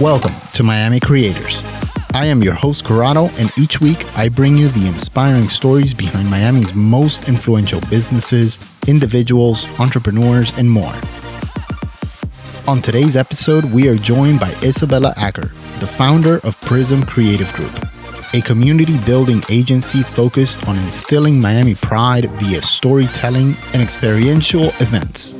[0.00, 1.62] Welcome to Miami Creators.
[2.12, 6.28] I am your host, Corrado, and each week I bring you the inspiring stories behind
[6.28, 10.94] Miami's most influential businesses, individuals, entrepreneurs, and more.
[12.66, 17.85] On today's episode, we are joined by Isabella Acker, the founder of Prism Creative Group,
[18.34, 25.34] a community building agency focused on instilling Miami pride via storytelling and experiential events.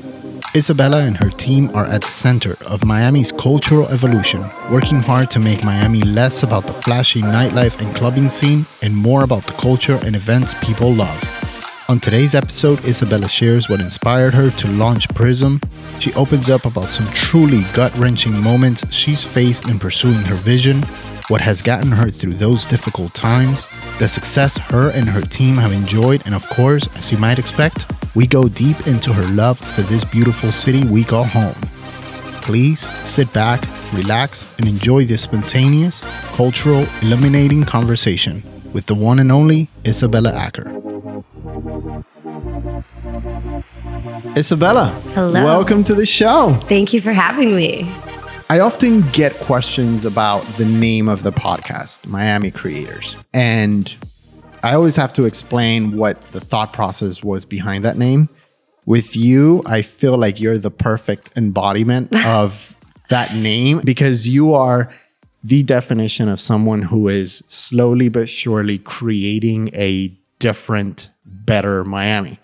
[0.54, 5.38] Isabella and her team are at the center of Miami's cultural evolution, working hard to
[5.38, 9.98] make Miami less about the flashy nightlife and clubbing scene and more about the culture
[10.02, 11.22] and events people love.
[11.88, 15.60] On today's episode, Isabella shares what inspired her to launch Prism.
[16.00, 20.82] She opens up about some truly gut wrenching moments she's faced in pursuing her vision,
[21.28, 23.66] what has gotten her through those difficult times,
[23.98, 27.86] the success her and her team have enjoyed, and of course, as you might expect,
[28.14, 31.54] we go deep into her love for this beautiful city we call home.
[32.42, 33.60] Please sit back,
[33.92, 36.00] relax, and enjoy this spontaneous,
[36.36, 40.70] cultural, illuminating conversation with the one and only Isabella Acker.
[44.36, 45.42] Isabella, Hello.
[45.42, 46.54] welcome to the show.
[46.68, 47.90] Thank you for having me.
[48.48, 53.16] I often get questions about the name of the podcast, Miami Creators.
[53.34, 53.92] And
[54.62, 58.28] I always have to explain what the thought process was behind that name.
[58.84, 62.76] With you, I feel like you're the perfect embodiment of
[63.08, 64.94] that name because you are
[65.42, 72.38] the definition of someone who is slowly but surely creating a different, better Miami.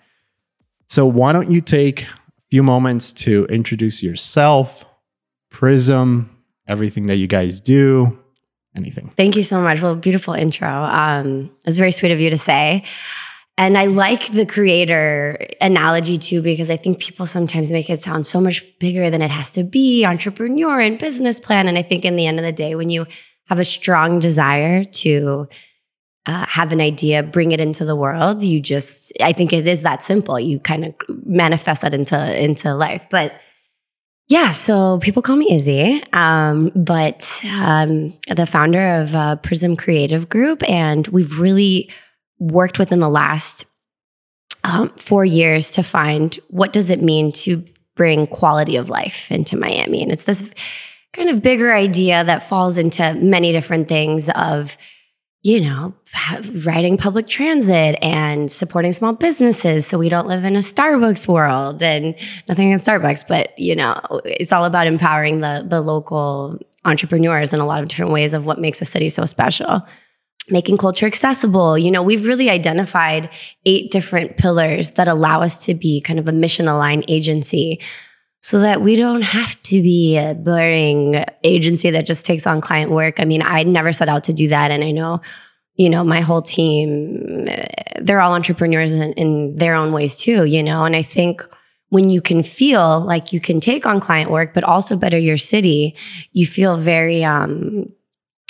[0.87, 4.85] So, why don't you take a few moments to introduce yourself,
[5.53, 6.35] Prism,
[6.67, 8.19] everything that you guys do,
[8.75, 9.13] anything.
[9.15, 9.81] Thank you so much.
[9.81, 10.67] Well, beautiful intro.
[10.67, 12.83] Um, it's very sweet of you to say.
[13.55, 18.25] And I like the creator analogy too, because I think people sometimes make it sound
[18.25, 21.67] so much bigger than it has to be entrepreneur and business plan.
[21.67, 23.05] And I think in the end of the day, when you
[23.45, 25.47] have a strong desire to
[26.25, 29.83] uh, have an idea, bring it into the world, you just, I think it is
[29.83, 30.39] that simple.
[30.39, 33.05] You kind of manifest that into, into life.
[33.11, 33.33] But
[34.27, 40.29] yeah, so people call me Izzy, um, but um, the founder of uh, Prism Creative
[40.29, 41.91] Group, and we've really
[42.39, 43.65] worked within the last
[44.63, 47.63] um, four years to find what does it mean to
[47.95, 50.51] bring quality of life into Miami, and it's this
[51.11, 54.77] kind of bigger idea that falls into many different things of
[55.43, 55.93] you know,
[56.65, 61.83] riding public transit and supporting small businesses so we don't live in a Starbucks world
[61.83, 62.15] and
[62.47, 67.59] nothing in Starbucks, but you know, it's all about empowering the the local entrepreneurs in
[67.59, 69.81] a lot of different ways of what makes a city so special.
[70.49, 71.77] Making culture accessible.
[71.77, 73.29] You know, we've really identified
[73.65, 77.79] eight different pillars that allow us to be kind of a mission aligned agency
[78.43, 82.91] so that we don't have to be a boring agency that just takes on client
[82.91, 83.21] work.
[83.21, 84.69] I mean, I never set out to do that.
[84.69, 85.21] And I know,
[85.75, 87.47] you know, my whole team,
[88.01, 91.41] they're all entrepreneurs in, in their own ways too, you know, and I think
[91.87, 95.37] when you can feel like you can take on client work, but also better your
[95.37, 95.95] city,
[96.33, 97.85] you feel very um,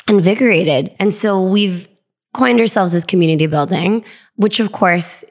[0.07, 0.95] invigorated.
[0.99, 1.87] And so we've
[2.33, 4.03] coined ourselves as community building,
[4.37, 5.23] which of course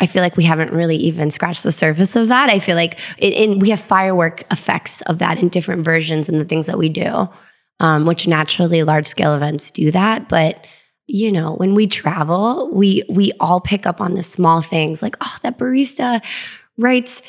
[0.00, 2.48] I feel like we haven't really even scratched the surface of that.
[2.48, 6.40] I feel like it, it, we have firework effects of that in different versions and
[6.40, 7.28] the things that we do,
[7.80, 10.28] um, which naturally large scale events do that.
[10.28, 10.66] But
[11.06, 15.16] you know, when we travel, we we all pick up on the small things like,
[15.20, 16.24] oh, that barista
[16.78, 17.20] writes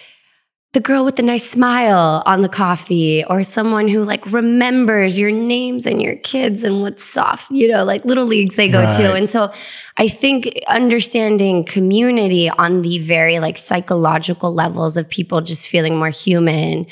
[0.74, 5.30] the girl with the nice smile on the coffee or someone who like remembers your
[5.30, 8.92] names and your kids and what's soft, you know, like little leagues they go right.
[8.94, 9.14] to.
[9.14, 9.52] And so
[9.98, 16.10] I think understanding community on the very like psychological levels of people just feeling more
[16.10, 16.88] human.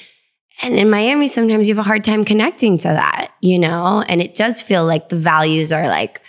[0.62, 4.22] And in Miami, sometimes you have a hard time connecting to that, you know, and
[4.22, 6.22] it does feel like the values are like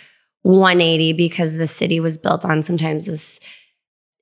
[0.43, 3.41] 180 because the city was built on sometimes this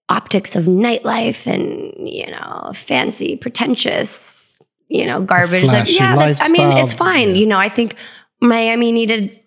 [0.09, 6.49] optics of nightlife and you know fancy pretentious you know garbage like yeah that, i
[6.49, 7.35] mean it's fine yeah.
[7.35, 7.95] you know i think
[8.41, 9.39] miami needed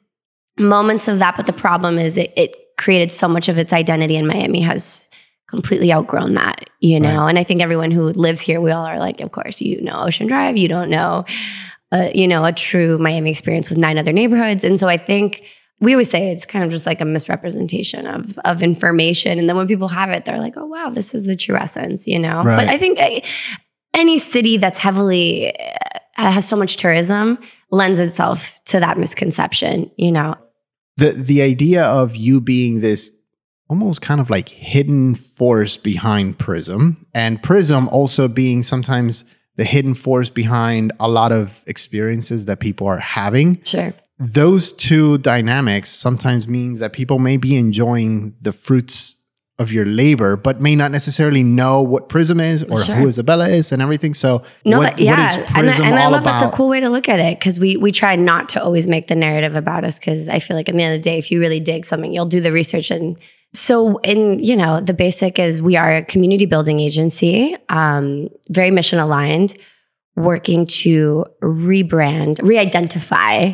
[0.59, 4.17] moments of that but the problem is it, it, created so much of its identity
[4.17, 5.07] and miami has
[5.47, 7.29] completely outgrown that you know right.
[7.29, 10.05] and i think everyone who lives here we all are like of course you know
[10.05, 11.25] ocean drive you don't know
[11.93, 15.43] uh, you know a true miami experience with nine other neighborhoods and so i think
[15.83, 19.57] we always say it's kind of just like a misrepresentation of of information and then
[19.57, 22.43] when people have it they're like oh wow this is the true essence you know
[22.43, 22.57] right.
[22.57, 23.21] but i think eh,
[23.93, 25.53] any city that's heavily
[26.17, 27.39] uh, has so much tourism
[27.71, 30.35] lends itself to that misconception you know
[30.97, 33.11] the the idea of you being this
[33.73, 39.25] almost kind of like hidden force behind Prism, and Prism also being sometimes
[39.57, 43.63] the hidden force behind a lot of experiences that people are having.
[43.65, 43.95] Sure.
[44.23, 49.17] Those two dynamics sometimes means that people may be enjoying the fruits
[49.59, 52.95] of your labor, but may not necessarily know what Prism is or Sure.
[52.95, 54.15] who Isabella is and everything.
[54.15, 56.41] So, No, what, that, yeah, what is and, Prism I, and I love about?
[56.41, 58.87] that's a cool way to look at it because we we try not to always
[58.87, 61.19] make the narrative about us because I feel like at the end of the day,
[61.19, 63.19] if you really dig something, you'll do the research and.
[63.55, 68.71] So, in you know, the basic is we are a community building agency, um, very
[68.71, 69.55] mission aligned,
[70.17, 73.53] working to rebrand, re-identify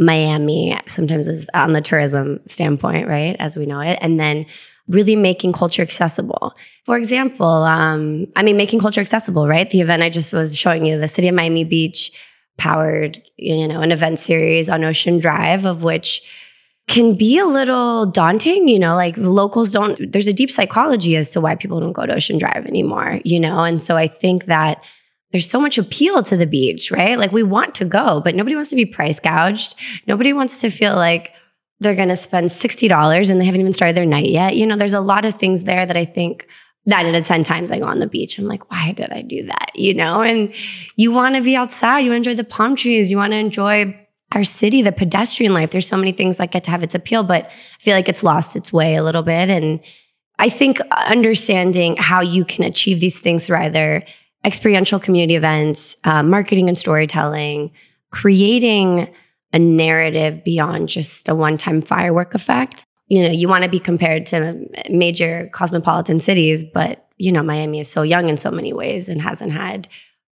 [0.00, 0.76] Miami.
[0.86, 4.46] Sometimes is on the tourism standpoint, right, as we know it, and then
[4.88, 6.56] really making culture accessible.
[6.84, 9.70] For example, um, I mean, making culture accessible, right?
[9.70, 12.10] The event I just was showing you, the City of Miami Beach
[12.58, 16.22] powered, you know, an event series on Ocean Drive, of which
[16.88, 21.30] can be a little daunting, you know, like locals don't, there's a deep psychology as
[21.30, 23.62] to why people don't go to Ocean Drive anymore, you know?
[23.62, 24.82] And so I think that
[25.32, 27.18] there's so much appeal to the beach, right?
[27.18, 29.76] Like we want to go, but nobody wants to be price gouged.
[30.06, 31.32] Nobody wants to feel like
[31.78, 34.56] they're going to spend $60 and they haven't even started their night yet.
[34.56, 36.46] You know, there's a lot of things there that I think
[36.86, 38.38] nine out of 10 times I go on the beach.
[38.38, 39.70] I'm like, why did I do that?
[39.74, 40.52] You know, and
[40.96, 43.38] you want to be outside, you want to enjoy the palm trees, you want to
[43.38, 43.96] enjoy
[44.32, 45.70] our city, the pedestrian life.
[45.70, 48.22] There's so many things that get to have its appeal, but I feel like it's
[48.22, 49.50] lost its way a little bit.
[49.50, 49.80] And
[50.38, 54.04] I think understanding how you can achieve these things through either
[54.44, 57.70] experiential community events, uh, marketing and storytelling,
[58.10, 59.12] creating
[59.52, 62.84] a narrative beyond just a one time firework effect.
[63.08, 67.80] You know, you want to be compared to major cosmopolitan cities, but, you know, Miami
[67.80, 69.88] is so young in so many ways and hasn't had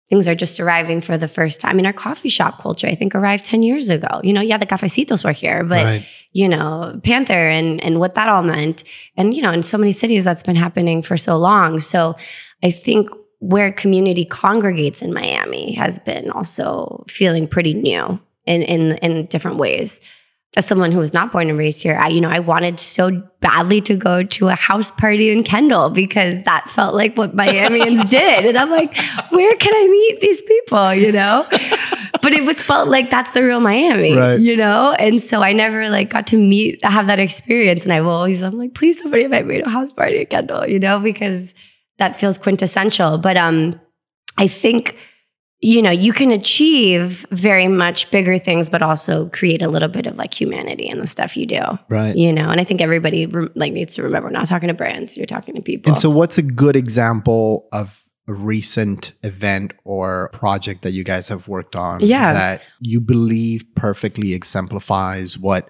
[0.08, 1.72] things are just arriving for the first time.
[1.72, 4.20] I mean, our coffee shop culture, I think, arrived 10 years ago.
[4.24, 6.02] You know, yeah, the cafecitos were here, but Right.
[6.32, 8.84] you know, Panther and and what that all meant.
[9.16, 11.78] And, you know, in so many cities that's been happening for so long.
[11.78, 12.16] So
[12.64, 18.92] I think where community congregates in Miami has been also feeling pretty new in in
[18.96, 20.00] in different ways.
[20.56, 23.22] As someone who was not born and raised here, I, you know, I wanted so
[23.40, 28.08] badly to go to a house party in Kendall because that felt like what Miamians
[28.18, 28.46] did.
[28.46, 28.96] And I'm like,
[29.30, 31.44] where can I meet these people, you know?
[32.22, 34.40] But it was felt like that's the real Miami, Right.
[34.40, 34.96] you know?
[34.98, 37.84] And so I never like got to meet, have that experience.
[37.84, 40.30] And I will always, I'm like, please somebody invite me to a house party at
[40.30, 41.52] Kendall, you know, because
[41.98, 43.18] that feels quintessential.
[43.18, 43.80] But um,
[44.36, 44.96] I think,
[45.60, 50.06] you know, you can achieve very much bigger things, but also create a little bit
[50.06, 51.60] of like humanity in the stuff you do.
[51.88, 52.14] Right.
[52.14, 54.74] You know, and I think everybody rem- like needs to remember, we're not talking to
[54.74, 55.90] brands, you're talking to people.
[55.90, 61.28] And so, what's a good example of a recent event or project that you guys
[61.28, 62.32] have worked on Yeah.
[62.32, 65.68] that you believe perfectly exemplifies what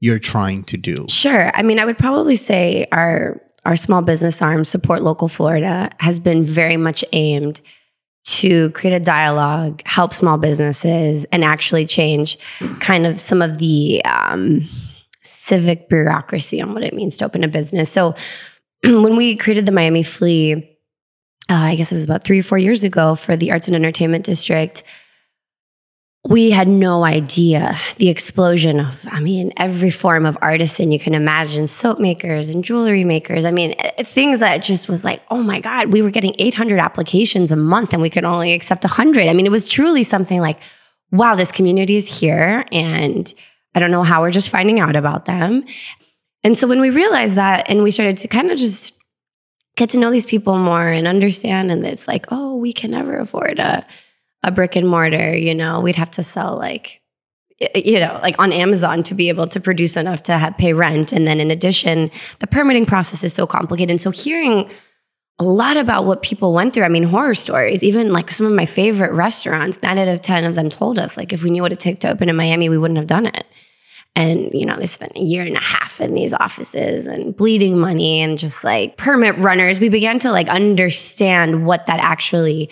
[0.00, 1.06] you're trying to do?
[1.08, 1.50] Sure.
[1.54, 6.18] I mean, I would probably say our our small business arm, Support Local Florida, has
[6.18, 7.60] been very much aimed
[8.24, 12.38] to create a dialogue, help small businesses, and actually change
[12.80, 14.60] kind of some of the um,
[15.22, 17.90] civic bureaucracy on what it means to open a business.
[17.90, 18.14] So
[18.84, 20.54] when we created the Miami Flea,
[21.50, 23.74] uh, I guess it was about three or four years ago for the Arts and
[23.74, 24.84] Entertainment District
[26.28, 31.14] we had no idea the explosion of, I mean, every form of artisan you can
[31.14, 33.46] imagine soap makers and jewelry makers.
[33.46, 36.78] I mean, eh, things that just was like, oh my God, we were getting 800
[36.78, 39.28] applications a month and we could only accept 100.
[39.28, 40.60] I mean, it was truly something like,
[41.10, 43.32] wow, this community is here and
[43.74, 45.64] I don't know how we're just finding out about them.
[46.44, 48.92] And so when we realized that and we started to kind of just
[49.76, 53.18] get to know these people more and understand, and it's like, oh, we can never
[53.18, 53.86] afford a,
[54.42, 57.02] a brick and mortar, you know, we'd have to sell like,
[57.74, 61.12] you know, like on Amazon to be able to produce enough to have, pay rent.
[61.12, 63.90] And then in addition, the permitting process is so complicated.
[63.90, 64.70] And so hearing
[65.38, 68.52] a lot about what people went through, I mean, horror stories, even like some of
[68.52, 71.62] my favorite restaurants, nine out of 10 of them told us, like, if we knew
[71.62, 73.44] what it took to open in Miami, we wouldn't have done it.
[74.16, 77.78] And, you know, they spent a year and a half in these offices and bleeding
[77.78, 79.80] money and just like permit runners.
[79.80, 82.70] We began to like understand what that actually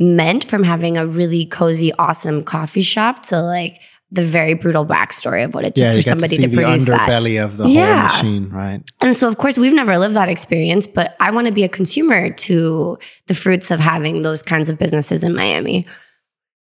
[0.00, 3.80] meant from having a really cozy, awesome coffee shop to like
[4.10, 6.56] the very brutal backstory of what it took Yeah, for to somebody see to, the
[6.56, 7.08] produce that.
[7.08, 8.08] underbelly of the Yeah.
[8.08, 8.82] whole machine, right?
[9.00, 11.68] And so, of course, we've never lived that experience, but I want to be a
[11.68, 15.86] consumer to the fruits of having those kinds of businesses in Miami.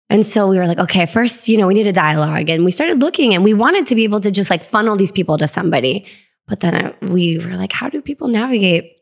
[0.09, 2.49] And so we were like, okay, first, you know, we need a dialogue.
[2.49, 5.11] And we started looking and we wanted to be able to just like funnel these
[5.11, 6.07] people to somebody.
[6.47, 8.93] But then I, we were like, how do people navigate?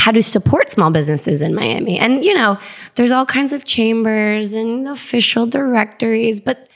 [0.00, 1.98] How to support small businesses in Miami?
[1.98, 2.58] And, you know,
[2.94, 6.69] there's all kinds of chambers and official directories, but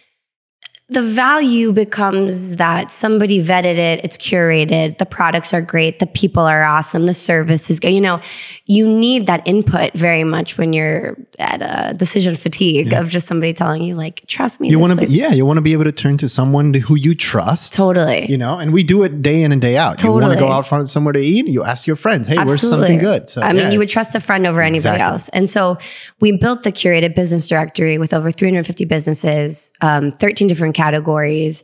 [0.89, 6.43] the value becomes that somebody vetted it, it's curated, the products are great, the people
[6.43, 7.93] are awesome, the service is good.
[7.93, 8.21] You know,
[8.67, 13.01] you need that input very much when you're at a decision fatigue yeah.
[13.01, 14.69] of just somebody telling you, like, trust me.
[14.69, 16.97] You want to be, yeah, you want to be able to turn to someone who
[16.97, 17.73] you trust.
[17.73, 18.27] Totally.
[18.27, 19.97] You know, and we do it day in and day out.
[19.97, 20.21] Totally.
[20.21, 22.51] You want to go out front somewhere to eat, you ask your friends, hey, Absolutely.
[22.51, 23.31] where's something good?
[23.31, 25.01] So, I yeah, mean, you would trust a friend over anybody exactly.
[25.01, 25.31] else.
[25.31, 25.79] And so
[26.21, 31.63] we built the curated business directory with over 350 businesses, um, 13 different categories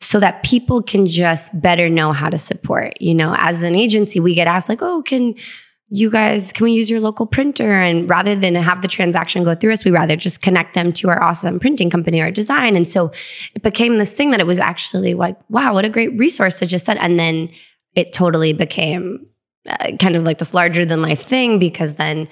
[0.00, 3.00] so that people can just better know how to support.
[3.00, 5.34] You know, as an agency, we get asked, like, oh, can
[5.94, 7.70] you guys, can we use your local printer?
[7.70, 11.10] And rather than have the transaction go through us, we rather just connect them to
[11.10, 12.76] our awesome printing company or design.
[12.76, 13.12] And so
[13.54, 16.66] it became this thing that it was actually like, wow, what a great resource to
[16.66, 16.96] just set.
[16.96, 17.50] And then
[17.94, 19.26] it totally became
[19.68, 22.26] uh, kind of like this larger than life thing because then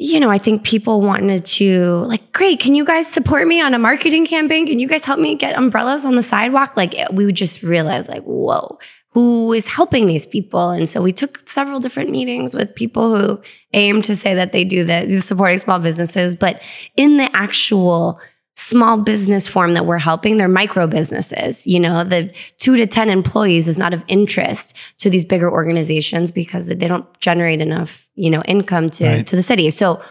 [0.00, 3.74] you know, I think people wanted to like, great, can you guys support me on
[3.74, 4.66] a marketing campaign?
[4.66, 6.74] Can you guys help me get umbrellas on the sidewalk?
[6.74, 8.78] Like eh, we would just realize like, whoa,
[9.10, 10.70] who is helping these people?
[10.70, 13.42] And so we took several different meetings with people who
[13.74, 16.62] aim to say that they do the supporting small businesses, but
[16.96, 18.18] in the actual
[18.60, 21.66] small business form that we're helping, they're micro businesses.
[21.66, 26.30] You know, the two to 10 employees is not of interest to these bigger organizations
[26.30, 29.26] because they don't generate enough, you know, income to, right.
[29.26, 29.70] to the city.
[29.70, 30.02] So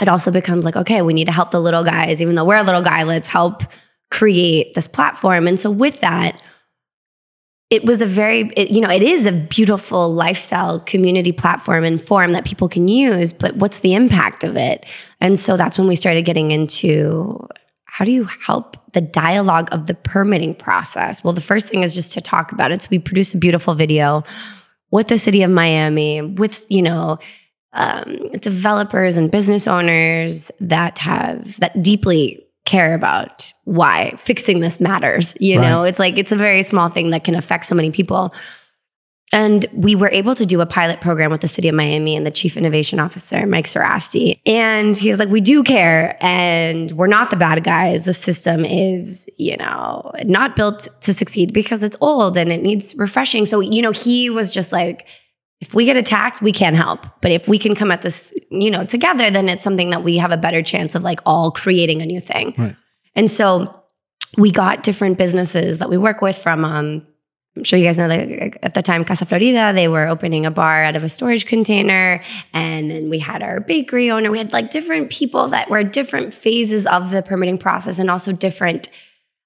[0.00, 2.56] it also becomes like, okay, we need to help the little guys, even though we're
[2.56, 3.62] a little guy, let's help
[4.10, 5.48] create this platform.
[5.48, 6.40] And so with that,
[7.70, 12.00] it was a very it, you know it is a beautiful lifestyle community platform and
[12.00, 14.86] form that people can use but what's the impact of it?
[15.20, 17.46] And so that's when we started getting into
[17.84, 21.24] how do you help the dialogue of the permitting process?
[21.24, 22.82] Well the first thing is just to talk about it.
[22.82, 24.24] So we produced a beautiful video
[24.90, 27.18] with the city of miami with you know
[27.72, 35.36] um, developers and business owners that have that deeply care about why fixing this matters.
[35.40, 35.68] You right.
[35.68, 38.34] know, it's like it's a very small thing that can affect so many people.
[39.32, 42.24] And we were able to do a pilot program with the city of Miami and
[42.24, 44.38] the chief innovation officer, Mike Sarasti.
[44.46, 48.04] And he's like, we do care and we're not the bad guys.
[48.04, 52.94] The system is, you know, not built to succeed because it's old and it needs
[52.94, 53.44] refreshing.
[53.44, 55.08] So, you know, he was just like,
[55.60, 57.06] if we get attacked, we can't help.
[57.20, 60.18] But if we can come at this, you know, together, then it's something that we
[60.18, 62.54] have a better chance of like all creating a new thing.
[62.58, 62.76] Right.
[63.14, 63.82] And so
[64.36, 67.06] we got different businesses that we work with from um,
[67.56, 70.50] I'm sure you guys know that at the time, Casa Florida, they were opening a
[70.50, 72.20] bar out of a storage container.
[72.52, 74.30] And then we had our bakery owner.
[74.30, 78.32] We had like different people that were different phases of the permitting process and also
[78.32, 78.88] different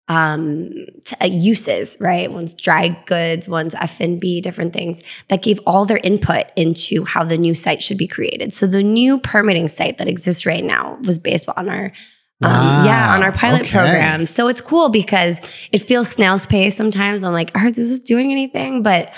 [0.09, 0.73] um,
[1.05, 2.33] t- uh, uses, right?
[2.33, 7.39] One's dry goods, one's F&B, different things that gave all their input into how the
[7.39, 8.53] new site should be created.
[8.53, 11.93] So the new permitting site that exists right now was based on our
[12.41, 12.85] um, wow.
[12.85, 13.73] yeah, on our pilot okay.
[13.73, 14.25] program.
[14.25, 15.39] So it's cool because
[15.73, 17.25] it feels snail's pace sometimes.
[17.25, 18.85] I'm like, are this is doing anything?
[18.85, 19.13] But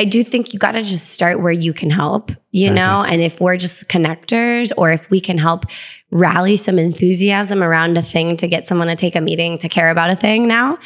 [0.00, 2.74] I do think you got to just start where you can help, you exactly.
[2.74, 3.04] know?
[3.04, 5.66] And if we're just connectors or if we can help
[6.10, 9.90] rally some enthusiasm around a thing to get someone to take a meeting to care
[9.90, 10.78] about a thing now,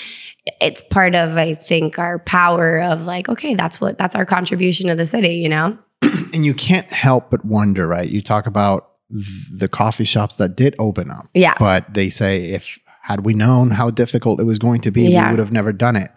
[0.61, 4.89] it's part of, I think, our power of like, okay, that's what, that's our contribution
[4.89, 5.79] to the city, you know?
[6.35, 8.11] and you can't help but wonder, right?
[8.11, 11.29] You talk about the coffee shops that did open up.
[11.35, 11.55] Yeah.
[11.61, 15.27] But they say if had we known how difficult it was going to be, yeah.
[15.27, 16.11] we would have never done it.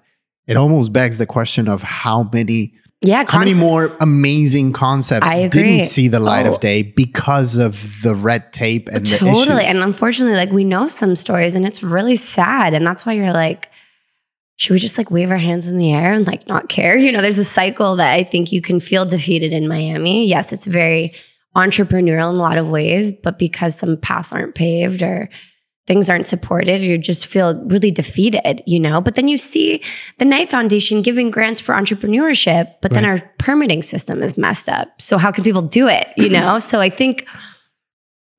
[0.47, 5.81] It almost begs the question of how many yeah, how many more amazing concepts didn't
[5.81, 6.53] see the light oh.
[6.53, 9.65] of day because of the red tape and totally.
[9.65, 13.33] And unfortunately, like we know some stories, and it's really sad, and that's why you're
[13.33, 13.69] like,
[14.55, 16.97] should we just like wave our hands in the air and like not care?
[17.07, 20.25] You know, there's a cycle that I think you can feel defeated in Miami.
[20.25, 21.13] Yes, it's very
[21.55, 25.29] entrepreneurial in a lot of ways, but because some paths aren't paved or
[25.87, 29.01] things aren't supported, you just feel really defeated, you know?
[29.01, 29.81] But then you see
[30.19, 33.01] the Knight Foundation giving grants for entrepreneurship, but right.
[33.01, 35.01] then our permitting system is messed up.
[35.01, 36.59] So how can people do it, you know?
[36.59, 37.27] so I think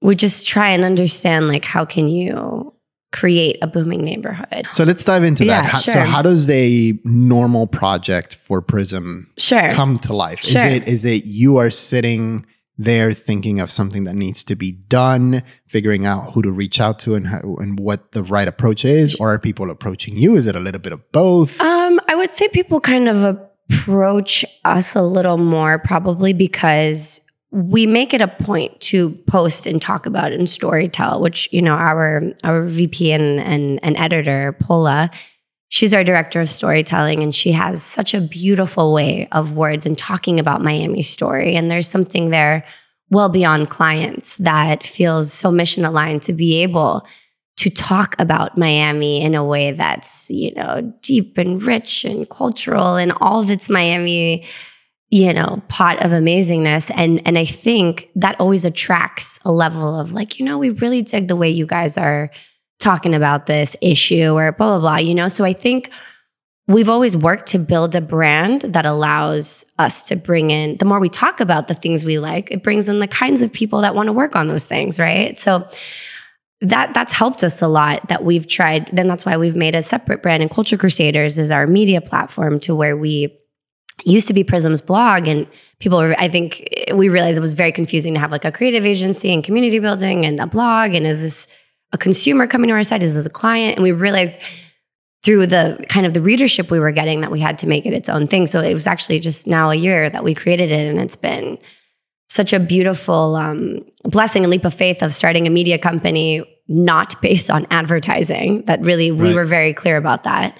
[0.02, 2.74] we just try and understand like how can you
[3.10, 4.66] create a booming neighborhood.
[4.70, 5.80] So let's dive into yeah, that.
[5.80, 5.94] Sure.
[5.94, 9.70] So how does a normal project for Prism sure.
[9.72, 10.40] come to life?
[10.40, 10.58] Sure.
[10.58, 12.44] Is it is it you are sitting
[12.78, 17.00] they're thinking of something that needs to be done, figuring out who to reach out
[17.00, 20.36] to and how, and what the right approach is, or are people approaching you?
[20.36, 21.60] Is it a little bit of both?
[21.60, 23.24] Um, I would say people kind of
[23.70, 27.20] approach us a little more probably because
[27.50, 31.74] we make it a point to post and talk about and storytell, which you know
[31.74, 35.10] our our VP and and, and editor Paula
[35.70, 39.96] She's our director of storytelling, and she has such a beautiful way of words and
[39.96, 41.54] talking about Miami's story.
[41.54, 42.64] And there's something there
[43.10, 47.06] well beyond clients that feels so mission aligned to be able
[47.58, 52.96] to talk about Miami in a way that's, you know, deep and rich and cultural
[52.96, 54.44] and all its Miami,
[55.10, 56.90] you know, pot of amazingness.
[56.94, 61.02] And and I think that always attracts a level of like, you know, we really
[61.02, 62.30] dig the way you guys are
[62.78, 65.28] talking about this issue or blah blah blah, you know.
[65.28, 65.90] So I think
[66.66, 71.00] we've always worked to build a brand that allows us to bring in the more
[71.00, 73.94] we talk about the things we like, it brings in the kinds of people that
[73.94, 75.38] want to work on those things, right?
[75.38, 75.66] So
[76.60, 79.82] that that's helped us a lot that we've tried then that's why we've made a
[79.82, 83.32] separate brand and culture crusaders is our media platform to where we
[84.04, 85.46] used to be prism's blog and
[85.78, 88.84] people were i think we realized it was very confusing to have like a creative
[88.84, 91.46] agency and community building and a blog and is this
[91.92, 94.40] a consumer coming to our site is this a client and we realized
[95.24, 97.92] through the kind of the readership we were getting that we had to make it
[97.92, 100.90] its own thing so it was actually just now a year that we created it
[100.90, 101.58] and it's been
[102.28, 107.20] such a beautiful um, blessing and leap of faith of starting a media company not
[107.22, 108.62] based on advertising.
[108.66, 109.34] That really, we right.
[109.34, 110.58] were very clear about that.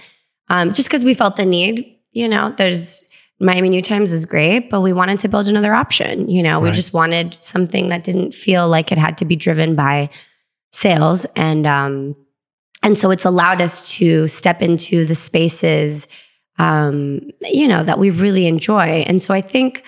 [0.48, 3.04] Um, just because we felt the need, you know, there's
[3.38, 6.28] Miami New Times is great, but we wanted to build another option.
[6.28, 9.76] You know, we just wanted something that didn't feel like it had to be driven
[9.76, 10.08] by
[10.70, 11.24] sales.
[11.36, 12.16] And, um,
[12.82, 16.08] and so it's allowed us to step into the spaces,
[16.58, 19.04] um, you know, that we really enjoy.
[19.06, 19.84] And so I think,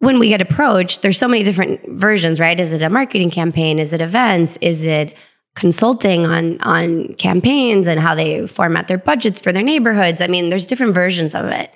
[0.00, 2.58] when we get approached, there's so many different versions, right?
[2.58, 3.78] Is it a marketing campaign?
[3.78, 4.56] Is it events?
[4.60, 5.16] Is it
[5.56, 10.20] consulting on on campaigns and how they format their budgets for their neighborhoods?
[10.20, 11.74] I mean, there's different versions of it.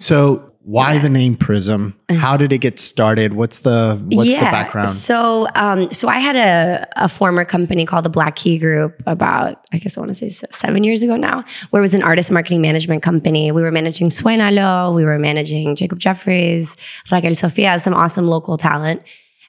[0.00, 1.98] So why the name Prism?
[2.10, 3.32] How did it get started?
[3.32, 4.40] What's the what's yeah.
[4.40, 4.90] the background?
[4.90, 9.56] So um, so I had a, a former company called the Black Key Group about
[9.72, 12.30] I guess I want to say seven years ago now, where it was an artist
[12.30, 13.50] marketing management company.
[13.52, 16.76] We were managing Suénalo, we were managing Jacob Jeffries,
[17.10, 19.02] Raquel Sofia, some awesome local talent,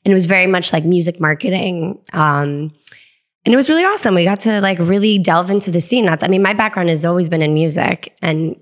[0.06, 2.00] and it was very much like music marketing.
[2.13, 2.74] Um,
[3.44, 4.15] and it was really awesome.
[4.15, 6.06] We got to like really delve into the scene.
[6.06, 8.56] That's I mean, my background has always been in music, and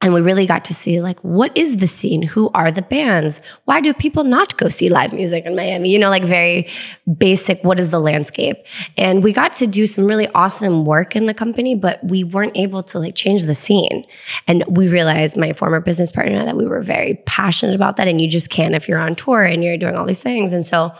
[0.00, 2.22] and we really got to see like what is the scene?
[2.22, 3.42] Who are the bands?
[3.64, 5.90] Why do people not go see live music in miami?
[5.90, 6.68] You know like very
[7.16, 8.64] basic what is the landscape?
[8.96, 12.56] And we got to do some really awesome work in the company but we weren't
[12.56, 14.04] able to like change the scene.
[14.46, 18.20] And we realized my former business partner that we were very passionate about that and
[18.20, 20.52] you just can't if you're on tour and you're doing all these things.
[20.52, 20.92] And so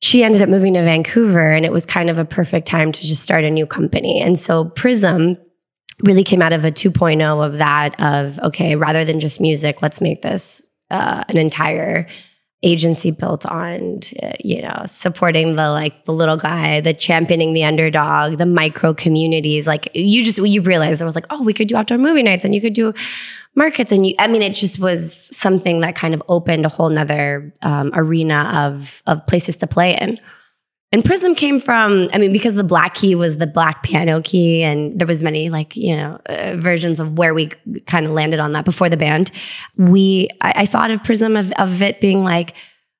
[0.00, 3.02] she ended up moving to Vancouver and it was kind of a perfect time to
[3.02, 4.22] just start a new company.
[4.22, 5.36] And so Prism
[6.02, 10.00] really came out of a 2.0 of that of okay rather than just music let's
[10.00, 12.06] make this uh, an entire
[12.62, 17.62] agency built on uh, you know supporting the like the little guy the championing the
[17.62, 21.68] underdog the micro communities like you just you realize it was like oh we could
[21.68, 22.92] do outdoor movie nights and you could do
[23.54, 26.88] markets and you i mean it just was something that kind of opened a whole
[26.88, 30.16] nother um, arena of of places to play in
[30.94, 34.62] and Prism came from, I mean, because the black key was the black piano key,
[34.62, 37.48] and there was many like you know uh, versions of where we
[37.88, 39.32] kind of landed on that before the band.
[39.76, 42.54] We, I, I thought of Prism of, of it being like,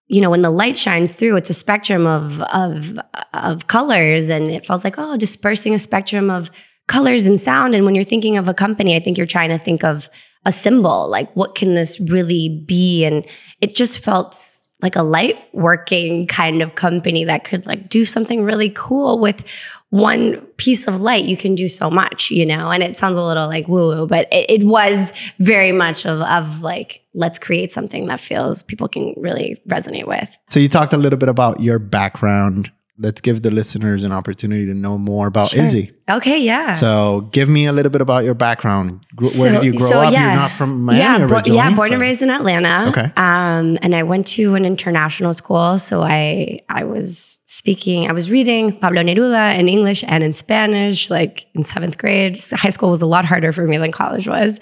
[0.09, 2.99] you know, when the light shines through, it's a spectrum of of
[3.33, 6.51] of colors, and it feels like oh, dispersing a spectrum of
[6.89, 7.77] colors and sound.
[7.77, 10.11] And when you're thinking of a company, I think you're trying to think of
[10.45, 13.05] a symbol, like what can this really be?
[13.05, 13.25] And
[13.61, 14.35] it just felt
[14.85, 19.45] like a light working kind of company that could like do something really cool with
[19.89, 22.71] one piece of light you can do so much you know?
[22.71, 26.21] And it sounds a little like woo woo but it, it, was very much of,
[26.21, 30.37] of like let's create something that feels people can really resonate with.
[30.51, 34.67] So you talked a little bit about your background let's give the listeners an opportunity
[34.67, 35.63] to know more about sure.
[35.63, 35.93] Izzy.
[36.09, 36.71] Okay, yeah.
[36.71, 39.05] So give me a little bit about your background.
[39.17, 40.13] Where so, did you grow so, up?
[40.13, 40.27] Yeah.
[40.27, 41.57] You're not from Miami yeah, originally.
[41.57, 41.95] Yeah, born so.
[41.95, 42.91] and raised in Atlanta.
[42.91, 43.13] Okay.
[43.17, 48.31] Um, and I went to an international school, so I I was speaking, I was
[48.31, 52.43] reading Pablo Neruda in English and in Spanish, like in seventh grade.
[52.53, 54.61] High school was a lot harder for me than college was.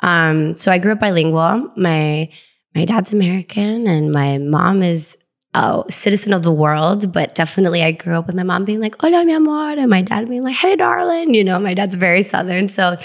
[0.00, 1.70] Um, so I grew up bilingual.
[1.76, 2.30] My
[2.74, 5.16] my dad's American and my mom is
[5.52, 9.00] a citizen of the world, but definitely I grew up with my mom being like,
[9.00, 11.34] hola, mi amor, and my dad being like, hey, darling.
[11.34, 12.68] You know, my dad's very Southern.
[12.68, 12.96] So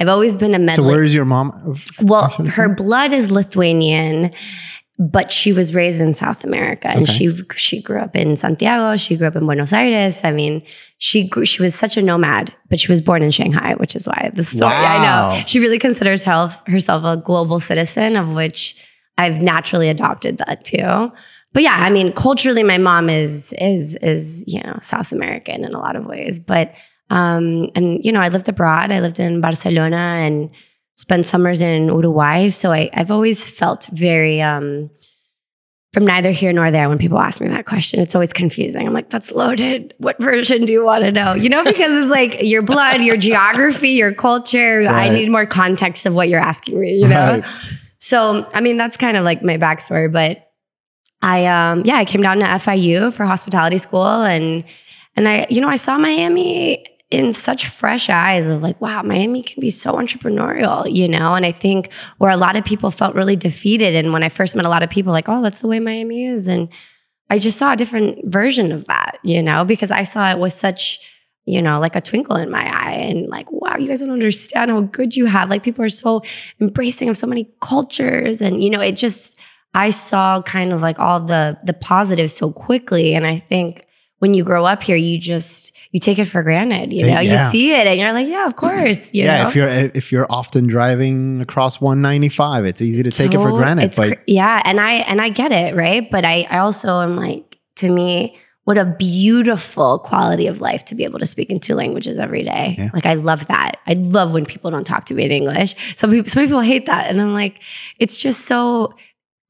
[0.00, 0.74] I've always been a medley.
[0.74, 1.76] So where is your mom?
[2.02, 4.32] Well, her blood is Lithuanian,
[4.98, 7.12] but she was raised in South America and okay.
[7.12, 8.96] she she grew up in Santiago.
[8.96, 10.20] She grew up in Buenos Aires.
[10.24, 10.62] I mean,
[10.98, 14.08] she grew, she was such a nomad, but she was born in Shanghai, which is
[14.08, 14.98] why the story, wow.
[14.98, 15.44] I know.
[15.46, 18.84] She really considers herself, herself a global citizen, of which
[19.16, 21.12] I've naturally adopted that too
[21.54, 25.72] but yeah, I mean, culturally, my mom is is is you know South American in
[25.72, 26.40] a lot of ways.
[26.40, 26.74] But
[27.10, 28.90] um, and you know, I lived abroad.
[28.90, 30.50] I lived in Barcelona and
[30.96, 32.48] spent summers in Uruguay.
[32.48, 34.90] So I, I've always felt very um,
[35.92, 38.00] from neither here nor there when people ask me that question.
[38.00, 38.84] It's always confusing.
[38.84, 39.94] I'm like, that's loaded.
[39.98, 41.34] What version do you want to know?
[41.34, 44.80] You know, because it's like your blood, your geography, your culture.
[44.80, 45.10] Right.
[45.10, 47.40] I need more context of what you're asking me, you know?
[47.40, 47.44] Right.
[47.98, 50.12] So, I mean, that's kind of like my backstory.
[50.12, 50.50] But
[51.24, 54.62] I, um, yeah, I came down to FIU for hospitality school and,
[55.16, 59.42] and I, you know, I saw Miami in such fresh eyes of like, wow, Miami
[59.42, 61.34] can be so entrepreneurial, you know?
[61.34, 63.94] And I think where a lot of people felt really defeated.
[63.94, 66.26] And when I first met a lot of people, like, oh, that's the way Miami
[66.26, 66.46] is.
[66.46, 66.68] And
[67.30, 70.52] I just saw a different version of that, you know, because I saw it was
[70.52, 71.10] such,
[71.46, 74.70] you know, like a twinkle in my eye and like, wow, you guys don't understand
[74.70, 75.48] how good you have.
[75.48, 76.22] Like people are so
[76.60, 78.42] embracing of so many cultures.
[78.42, 79.33] And, you know, it just,
[79.74, 83.14] I saw kind of like all the the positives so quickly.
[83.14, 83.86] And I think
[84.18, 86.92] when you grow up here, you just you take it for granted.
[86.92, 87.44] You know, yeah.
[87.44, 89.12] you see it and you're like, yeah, of course.
[89.12, 89.48] yeah, know?
[89.48, 93.94] if you're if you're often driving across 195, it's easy to take it for granted.
[93.96, 96.08] But yeah, and I and I get it, right?
[96.10, 100.94] But I I also am like, to me, what a beautiful quality of life to
[100.94, 102.76] be able to speak in two languages every day.
[102.78, 102.90] Yeah.
[102.94, 103.78] Like I love that.
[103.86, 105.96] I love when people don't talk to me in English.
[105.96, 107.62] Some people some people hate that, and I'm like,
[107.98, 108.94] it's just so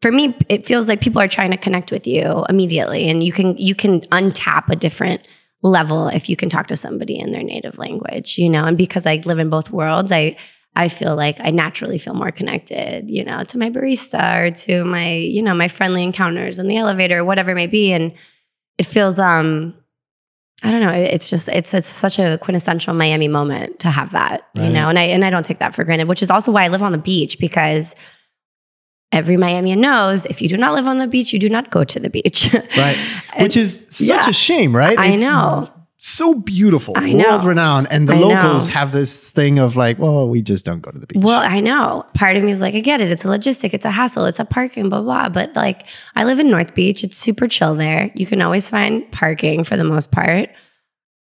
[0.05, 3.33] for me it feels like people are trying to connect with you immediately and you
[3.33, 5.27] can you can untap a different
[5.63, 8.65] level if you can talk to somebody in their native language, you know.
[8.65, 10.37] And because I live in both worlds, I
[10.77, 14.85] I feel like I naturally feel more connected, you know, to my barista or to
[14.85, 17.93] my, you know, my friendly encounters in the elevator, or whatever it may be.
[17.93, 18.13] And
[18.77, 19.75] it feels um
[20.63, 20.93] I don't know.
[20.93, 24.67] It's just it's it's such a quintessential Miami moment to have that, right.
[24.67, 24.91] you know.
[24.91, 26.83] And I and I don't take that for granted, which is also why I live
[26.83, 27.95] on the beach because
[29.15, 31.85] every Miamian knows if you do not live on the beach, you do not go
[31.85, 32.53] to the beach.
[32.77, 32.99] right.
[33.39, 34.99] Which is such yeah, a shame, right?
[34.99, 35.71] I it's know.
[35.97, 37.31] So beautiful, I know.
[37.31, 37.87] world renowned.
[37.91, 38.75] And the I locals know.
[38.75, 41.23] have this thing of like, well, we just don't go to the beach.
[41.23, 42.05] Well, I know.
[42.13, 43.11] Part of me is like, I get it.
[43.11, 45.31] It's a logistic, it's a hassle, it's a parking, blah, blah.
[45.31, 47.05] But like, I live in North Beach.
[47.05, 48.11] It's super chill there.
[48.15, 50.51] You can always find parking for the most part.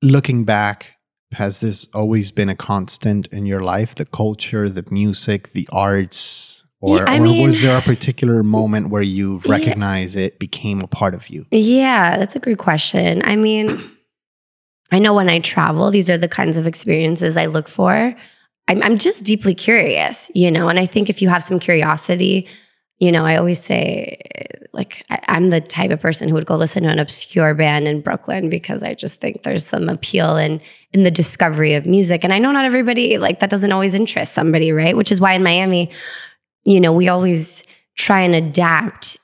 [0.03, 0.97] Looking back,
[1.35, 3.95] has this always been a constant in your life?
[3.95, 8.89] The culture, the music, the arts, or, yeah, or mean, was there a particular moment
[8.89, 11.47] where you recognize yeah, it became a part of you?
[11.53, 13.23] Yeah, that's a good question.
[13.25, 13.81] I mean,
[14.91, 18.17] I know when I travel, these are the kinds of experiences I look for.
[18.67, 22.49] I'm, I'm just deeply curious, you know, and I think if you have some curiosity,
[22.99, 24.21] you know, I always say,
[24.73, 27.87] like, I, I'm the type of person who would go listen to an obscure band
[27.87, 30.61] in Brooklyn because I just think there's some appeal in
[30.93, 32.25] in the discovery of music.
[32.25, 34.97] And I know not everybody like that doesn't always interest somebody, right?
[34.97, 35.91] Which is why in Miami,
[36.65, 37.65] you know, we always
[37.97, 39.17] try and adapt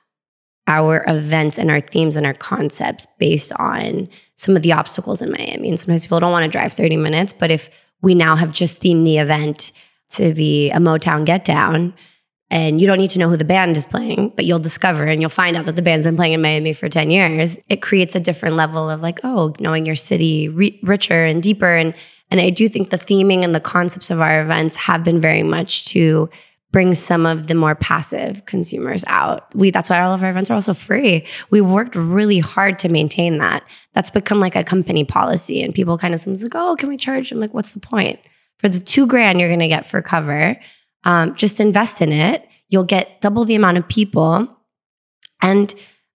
[0.67, 5.31] our events and our themes and our concepts based on some of the obstacles in
[5.31, 5.69] Miami.
[5.69, 8.81] And sometimes people don't want to drive 30 minutes, but if we now have just
[8.81, 9.71] themed the event
[10.09, 11.93] to be a Motown get down,
[12.51, 15.21] and you don't need to know who the band is playing, but you'll discover and
[15.21, 17.59] you'll find out that the band's been playing in Miami for 10 years.
[17.69, 21.75] It creates a different level of like, oh, knowing your city re- richer and deeper.
[21.75, 21.93] And,
[22.31, 25.43] and I do think the theming and the concepts of our events have been very
[25.43, 26.29] much to
[26.71, 29.53] bring some of the more passive consumers out.
[29.55, 31.25] We that's why all of our events are also free.
[31.49, 33.63] We worked really hard to maintain that.
[33.93, 36.97] That's become like a company policy and people kind of sometimes like, "Oh, can we
[36.97, 38.19] charge?" I'm like, "What's the point?
[38.57, 40.59] For the 2 grand you're going to get for cover,
[41.05, 42.45] um, just invest in it.
[42.69, 44.47] You'll get double the amount of people
[45.41, 45.73] and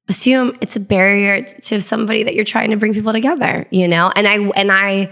[0.08, 4.12] assume it's a barrier to somebody that you're trying to bring people together, you know?
[4.14, 5.10] And I and I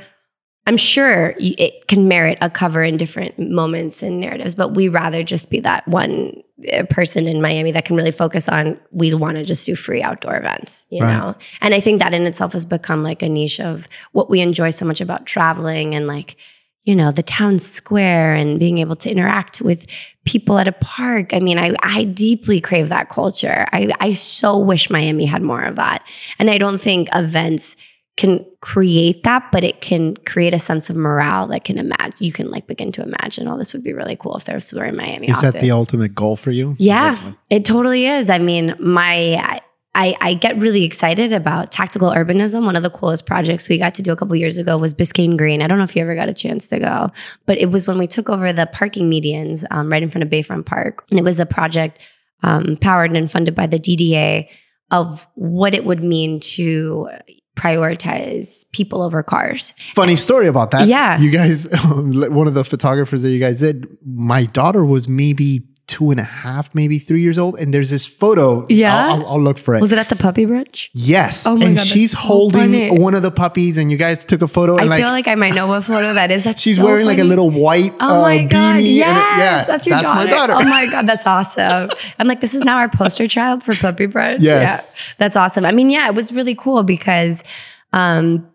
[0.67, 5.25] I'm sure it can merit a cover in different moments and narratives, but we rather
[5.25, 6.41] just be that one
[6.73, 10.03] uh, person in Miami that can really focus on we want to just do free
[10.03, 11.19] outdoor events, you right.
[11.19, 11.35] know.
[11.61, 14.71] And I think that in itself has become like a niche of what we enjoy
[14.71, 16.37] so much about traveling and like
[16.85, 19.87] you know the town square and being able to interact with
[20.25, 21.35] people at a park.
[21.35, 23.67] I mean, I I deeply crave that culture.
[23.73, 26.07] I I so wish Miami had more of that.
[26.39, 27.77] And I don't think events
[28.17, 32.33] can create that, but it can create a sense of morale that can imagine you
[32.33, 34.85] can like begin to imagine, oh, this would be really cool if there was were
[34.85, 35.31] in Miami.
[35.31, 35.53] Is often.
[35.53, 36.77] that the ultimate goal for you?
[36.79, 38.29] Yeah, it totally is.
[38.29, 39.61] I mean, my
[39.95, 42.65] I, I get really excited about tactical urbanism.
[42.65, 45.37] One of the coolest projects we got to do a couple years ago was Biscayne
[45.37, 45.61] Green.
[45.61, 47.11] I don't know if you ever got a chance to go,
[47.45, 50.31] but it was when we took over the parking medians um, right in front of
[50.31, 51.05] Bayfront Park.
[51.11, 51.99] And it was a project
[52.43, 54.49] um, powered and funded by the DDA
[54.91, 57.09] of what it would mean to
[57.57, 59.75] prioritize people over cars.
[59.95, 60.89] Funny story about that.
[60.89, 61.19] Yeah.
[61.19, 65.63] You guys, one of the photographers that you guys did, my daughter was maybe
[65.93, 67.57] two and a half, maybe three years old.
[67.59, 68.65] And there's this photo.
[68.71, 68.97] Yeah?
[68.97, 69.83] I'll, I'll, I'll look for it.
[69.83, 70.89] Was it at the puppy brunch?
[70.95, 71.47] yes.
[71.47, 72.99] Oh my and God, she's that's so holding funny.
[72.99, 74.77] one of the puppies, and you guys took a photo.
[74.77, 76.45] And I like, feel like I might know what photo that is.
[76.45, 78.77] That's she's so wearing like a little white Oh uh, my god!
[78.77, 78.97] beanie.
[78.97, 80.15] Yes, and yes, that's your daughter.
[80.15, 80.53] my daughter.
[80.55, 81.91] Oh my god, that's awesome.
[82.19, 84.39] I'm like, this is now our poster child for Puppy Brunch.
[84.41, 84.95] Yes.
[84.97, 85.67] Yeah, that's awesome.
[85.67, 87.45] I mean, yeah, it was really cool because
[87.93, 88.49] um,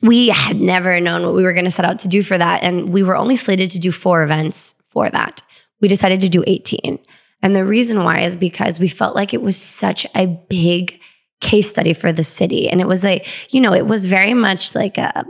[0.00, 2.64] we had never known what we were going to set out to do for that,
[2.64, 5.42] and we were only slated to do four events for that.
[5.82, 6.98] We decided to do 18,
[7.42, 11.00] and the reason why is because we felt like it was such a big
[11.40, 14.74] case study for the city, and it was like, you know, it was very much
[14.74, 15.24] like a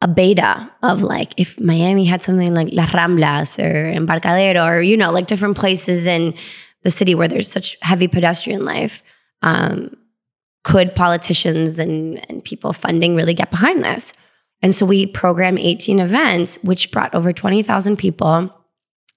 [0.00, 4.98] a beta of like if Miami had something like Las Ramblas or Embarcadero or you
[4.98, 6.34] know like different places in
[6.82, 9.02] the city where there's such heavy pedestrian life,
[9.40, 9.96] um,
[10.62, 14.12] could politicians and, and people funding really get behind this?
[14.62, 18.50] And so we programmed 18 events, which brought over 20,000 people.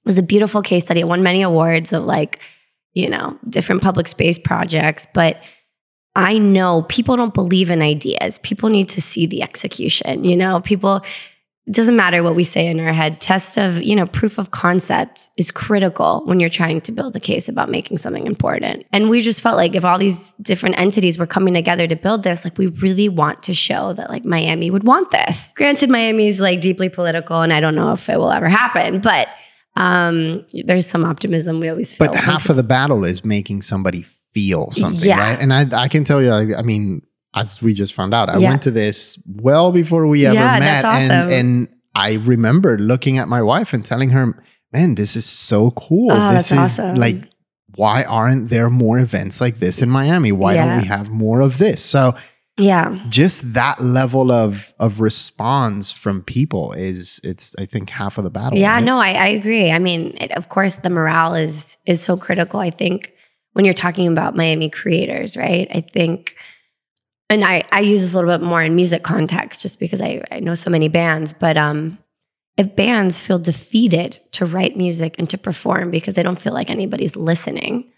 [0.08, 1.02] Was a beautiful case study.
[1.02, 2.40] It won many awards of like,
[2.94, 5.06] you know, different public space projects.
[5.14, 5.40] But
[6.16, 8.40] I know people don't believe in ideas.
[8.40, 10.24] People need to see the execution.
[10.24, 11.04] You know, people,
[11.68, 13.22] it doesn't matter what we say in our head.
[13.22, 17.20] Test of, you know, proof of concept is critical when you're trying to build a
[17.20, 18.86] case about making something important.
[18.94, 22.24] And we just felt like if all these different entities were coming together to build
[22.24, 25.54] this, like we really want to show that like Miami would want this.
[25.58, 29.02] Granted, Miami is like deeply political and I don't know if it will ever happen,
[29.02, 29.28] but
[29.78, 32.08] um, there's some optimism we always feel.
[32.08, 34.02] But half of the battle is making somebody
[34.34, 35.20] feel something, Yeah.
[35.20, 35.40] right?
[35.40, 37.02] And I, I can tell you, I, I mean,
[37.36, 38.50] as we just found out, I Yeah.
[38.50, 41.12] went to this well before we ever Yeah, met, awesome.
[41.12, 44.26] and and I remember looking at my wife and telling her,
[44.74, 46.12] "Man, this is so cool.
[46.12, 46.96] Oh, this that's is awesome.
[46.96, 47.30] like."
[47.76, 50.32] Why aren't there more events like this in Miami?
[50.32, 51.80] Why don't we have more of this?
[51.84, 52.16] So
[52.58, 53.00] yeah.
[53.10, 58.30] just that level of of response from people is it's I think half of the
[58.30, 58.58] battle.
[58.58, 58.84] Yeah, right?
[58.84, 59.72] no, I, I agree.
[59.72, 62.60] I mean, it, of course, the morale is is so critical.
[62.60, 63.14] I think
[63.54, 65.68] when you're talking about Miami creators, right?
[65.72, 66.36] I think,
[67.30, 70.24] and I I use this a little bit more in music context, just because I
[70.32, 71.34] I know so many bands.
[71.34, 72.00] But um,
[72.58, 76.72] if bands feel defeated to write music and to perform because they don't feel like
[76.72, 77.92] anybody's listening,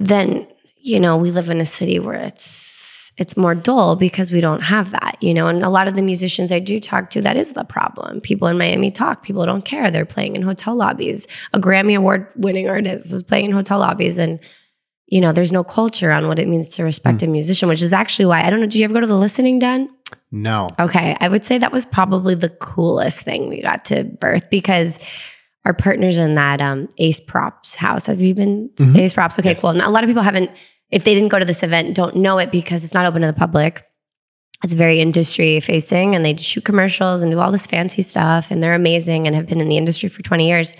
[0.00, 2.75] then you know we live in a city where it's
[3.18, 5.46] it's more dull because we don't have that, you know.
[5.46, 8.20] And a lot of the musicians I do talk to, that is the problem.
[8.20, 9.90] People in Miami talk, people don't care.
[9.90, 11.26] They're playing in hotel lobbies.
[11.54, 14.38] A Grammy Award winning artist is playing in hotel lobbies and
[15.08, 17.92] you know, there's no culture on what it means to respect a musician, which is
[17.92, 18.66] actually why I don't know.
[18.66, 19.88] Did you ever go to the listening den?
[20.32, 20.68] No.
[20.80, 21.16] Okay.
[21.20, 24.98] I would say that was probably the coolest thing we got to birth because
[25.64, 28.06] our partners in that um, Ace Props house.
[28.06, 28.98] Have you been Mhm.
[28.98, 29.38] Ace Props?
[29.38, 29.60] Okay, Yes.
[29.60, 29.74] cool.
[29.74, 30.50] Now, a lot of people haven't,
[30.90, 33.26] if they didn't go to this event, don't know it because it's not open to
[33.26, 33.84] the public.
[34.62, 38.62] It's very industry facing and they shoot commercials and do all this fancy stuff and
[38.62, 40.74] they're amazing and have been in the industry for 20 years.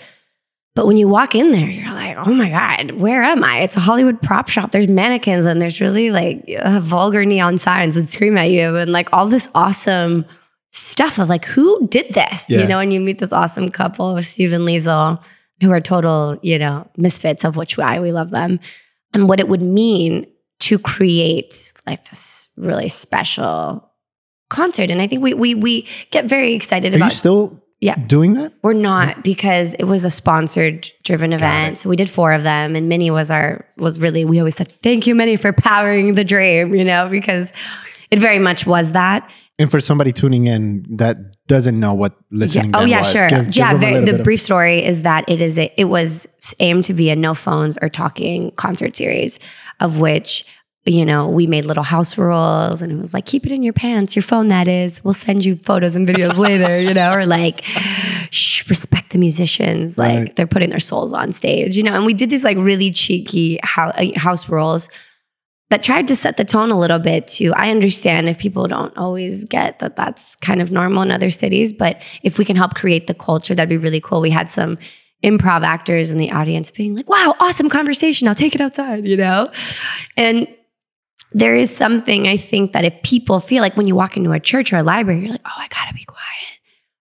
[0.73, 3.61] But when you walk in there, you're like, oh my God, where am I?
[3.61, 4.71] It's a Hollywood prop shop.
[4.71, 8.91] There's mannequins and there's really like uh, vulgar neon signs that scream at you and
[8.91, 10.25] like all this awesome
[10.71, 12.49] stuff of like, who did this?
[12.49, 12.61] Yeah.
[12.61, 15.23] You know, and you meet this awesome couple with Stephen Liesel,
[15.61, 18.59] who are total, you know, misfits, of which I we love them,
[19.17, 20.27] and what it would mean
[20.59, 23.91] to create like this really special
[24.49, 24.91] concert.
[24.91, 27.95] And I think we we we get very excited Are you about still Yeah.
[28.07, 28.53] doing that?
[28.63, 31.77] we're not because it was a sponsored driven event.
[31.79, 34.71] So we did four of them and Minnie was our was really we always said
[34.83, 37.51] thank you Minnie for powering the dream, you know, because
[38.09, 39.29] it very much was that.
[39.59, 41.17] And for somebody tuning in that
[41.47, 43.27] doesn't know what listening Oh yeah, was, sure.
[43.29, 45.73] give- give yeah, very, little the bit of- brief story is that it is a,
[45.77, 46.27] it was
[46.59, 49.39] aimed to be a no phones or talking concert series
[49.79, 50.45] of which
[50.85, 53.73] you know, we made little house rules and it was like, keep it in your
[53.73, 55.03] pants, your phone, that is.
[55.03, 57.65] We'll send you photos and videos later, you know, or like,
[58.31, 59.97] shh, respect the musicians.
[59.97, 60.35] Like Right.
[60.37, 61.91] they're putting their souls on stage, you know.
[61.93, 64.87] And we did these like really cheeky house rules
[65.69, 68.95] that tried to set the tone a little bit to I understand if people don't
[68.97, 72.75] always get that that's kind of normal in other cities, but if we can help
[72.75, 74.21] create the culture, that'd be really cool.
[74.21, 74.77] We had some
[75.23, 78.27] improv actors in the audience being like, wow, awesome conversation.
[78.27, 79.49] I'll take it outside, you know?
[80.15, 80.47] And
[81.31, 84.39] there is something I think that if people feel like when you walk into a
[84.39, 86.21] church or a library, you're like, oh, I gotta be quiet.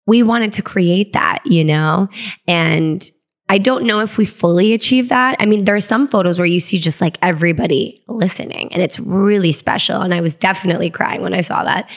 [0.07, 2.09] We wanted to create that, you know?
[2.49, 3.09] And
[3.49, 5.37] I don't know if we fully achieve that.
[5.39, 8.99] I mean, there are some photos where you see just like everybody listening and it's
[8.99, 10.01] really special.
[10.01, 11.89] And I was definitely crying when I saw that.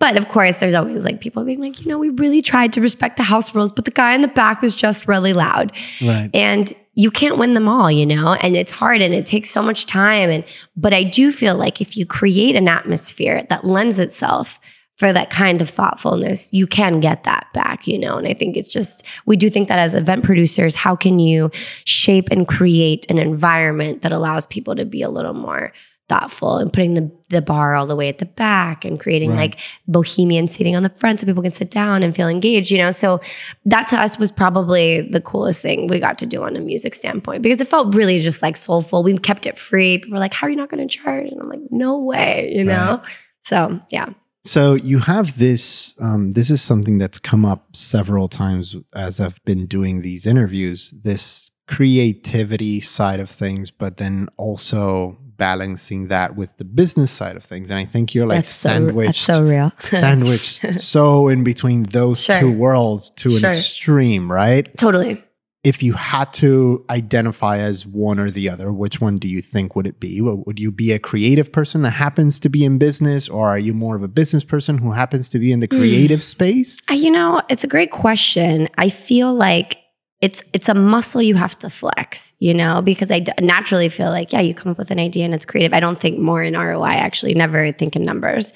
[0.00, 2.80] But of course, there's always like people being like, you know, we really tried to
[2.80, 5.72] respect the house rules, but the guy in the back was just really loud.
[6.02, 6.30] Right.
[6.32, 9.62] And you can't win them all, you know, and it's hard and it takes so
[9.62, 10.30] much time.
[10.30, 14.58] And but I do feel like if you create an atmosphere that lends itself
[15.00, 18.18] for that kind of thoughtfulness, you can get that back, you know?
[18.18, 21.50] And I think it's just, we do think that as event producers, how can you
[21.86, 25.72] shape and create an environment that allows people to be a little more
[26.10, 29.36] thoughtful and putting the, the bar all the way at the back and creating right.
[29.38, 32.76] like bohemian seating on the front so people can sit down and feel engaged, you
[32.76, 32.90] know?
[32.90, 33.20] So
[33.64, 36.94] that to us was probably the coolest thing we got to do on a music
[36.94, 39.02] standpoint because it felt really just like soulful.
[39.02, 39.96] We kept it free.
[39.96, 41.30] People were like, how are you not going to charge?
[41.30, 43.00] And I'm like, no way, you know?
[43.02, 43.14] Right.
[43.40, 44.10] So yeah.
[44.42, 45.94] So you have this.
[46.00, 50.90] Um, this is something that's come up several times as I've been doing these interviews.
[50.90, 57.44] This creativity side of things, but then also balancing that with the business side of
[57.44, 57.70] things.
[57.70, 62.22] And I think you're like that's sandwiched, so, so real, sandwiched so in between those
[62.22, 62.40] sure.
[62.40, 63.38] two worlds to sure.
[63.38, 64.68] an extreme, right?
[64.76, 65.24] Totally.
[65.62, 69.76] If you had to identify as one or the other, which one do you think
[69.76, 70.18] would it be?
[70.22, 73.74] Would you be a creative person that happens to be in business, or are you
[73.74, 75.76] more of a business person who happens to be in the hmm.
[75.76, 76.22] creative mm.
[76.22, 76.80] space?
[76.90, 78.68] You know, it's a great question.
[78.78, 79.76] I feel like
[80.20, 84.10] it's it's a muscle you have to flex, you know, because I d- naturally feel
[84.10, 85.72] like yeah, you come up with an idea and it's creative.
[85.72, 86.88] I don't think more in ROI.
[86.88, 88.52] Actually, never think in numbers.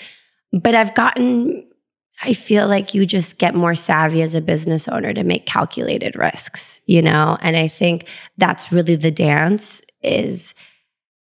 [0.53, 1.67] But I've gotten.
[2.23, 6.17] I feel like you just get more savvy as a business owner to make calculated
[6.17, 10.55] risks, you know, and I think that's really the dance is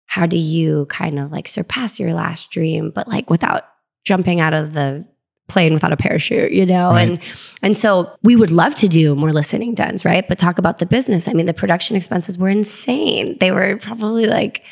[0.05, 3.63] how do you kind of like surpass your last dream, but like without
[4.05, 5.05] jumping out of the
[5.47, 6.91] plane without a parachute, you know?
[6.91, 7.09] Right.
[7.09, 10.27] And and so we would love to do more listening dens, right?
[10.27, 11.27] But talk about the business.
[11.27, 13.37] I mean, the production expenses were insane.
[13.39, 14.65] They were probably like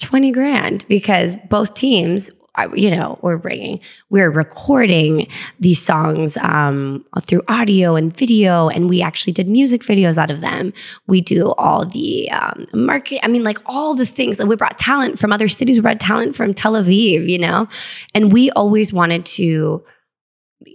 [0.00, 2.30] 20 grand because both teams
[2.74, 5.26] you know we're bringing we're recording
[5.58, 10.40] these songs um, through audio and video and we actually did music videos out of
[10.40, 10.72] them.
[11.06, 14.38] We do all the um, market i mean like all the things.
[14.38, 15.76] That we brought talent from other cities.
[15.76, 17.68] We brought talent from tel aviv you know?
[18.14, 19.84] And we always wanted to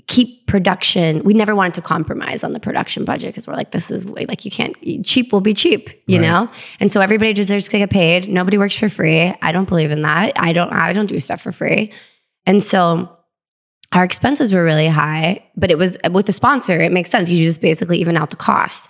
[0.08, 1.23] keep production.
[1.23, 4.45] We never wanted to compromise on the production budget because we're like, this is like
[4.45, 4.75] you can't
[5.06, 6.28] cheap will be cheap, you right.
[6.28, 6.49] know.
[6.80, 8.28] And so everybody deserves to get paid.
[8.28, 9.34] Nobody works for free.
[9.41, 10.34] I don't believe in that.
[10.38, 10.71] I don't.
[10.71, 11.91] I don't do stuff for free.
[12.45, 13.15] And so
[13.91, 16.80] our expenses were really high, but it was with the sponsor.
[16.80, 17.30] It makes sense.
[17.30, 18.89] You just basically even out the cost.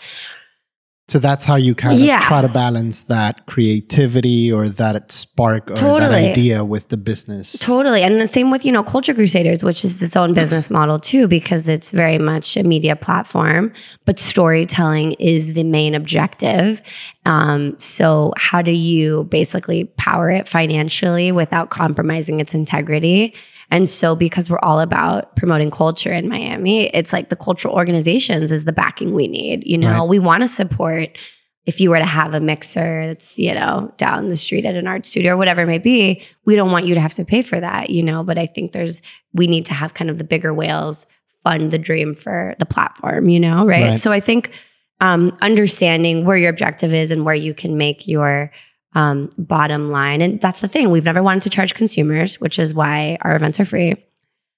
[1.09, 2.19] So that's how you kind of yeah.
[2.19, 5.99] try to balance that creativity or that spark or totally.
[5.99, 7.57] that idea with the business.
[7.57, 8.03] Totally.
[8.03, 11.27] And the same with, you know, Culture Crusaders, which is its own business model too,
[11.27, 13.73] because it's very much a media platform,
[14.05, 16.83] but storytelling is the main objective.
[17.25, 23.33] Um, so how do you basically power it financially without compromising its integrity?
[23.71, 28.51] And so, because we're all about promoting culture in Miami, it's like the cultural organizations
[28.51, 29.65] is the backing we need.
[29.65, 30.10] You know, right.
[30.10, 31.17] we want to support
[31.65, 34.88] if you were to have a mixer that's, you know, down the street at an
[34.88, 37.43] art studio or whatever it may be, we don't want you to have to pay
[37.43, 38.23] for that, you know.
[38.23, 39.03] But I think there's,
[39.34, 41.05] we need to have kind of the bigger whales
[41.43, 43.84] fund the dream for the platform, you know, right?
[43.84, 43.99] right.
[43.99, 44.51] So I think
[44.99, 48.51] um, understanding where your objective is and where you can make your
[48.93, 50.21] um, bottom line.
[50.21, 50.91] And that's the thing.
[50.91, 53.95] We've never wanted to charge consumers, which is why our events are free.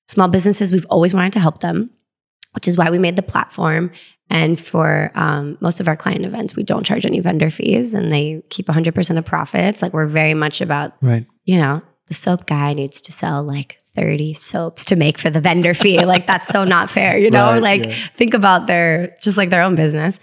[0.07, 1.89] Small businesses, we've always wanted to help them,
[2.53, 3.91] which is why we made the platform.
[4.29, 8.11] And for um, most of our client events, we don't charge any vendor fees and
[8.11, 9.81] they keep 100% of profits.
[9.81, 11.25] Like we're very much about, right.
[11.43, 15.41] you know, the soap guy needs to sell like 30 soaps to make for the
[15.41, 15.99] vendor fee.
[16.05, 17.53] like that's so not fair, you know?
[17.53, 17.93] Right, like yeah.
[18.15, 20.19] think about their just like their own business.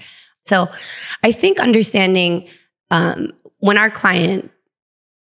[0.46, 0.68] So
[1.22, 2.48] I think understanding
[2.90, 4.50] um, when our client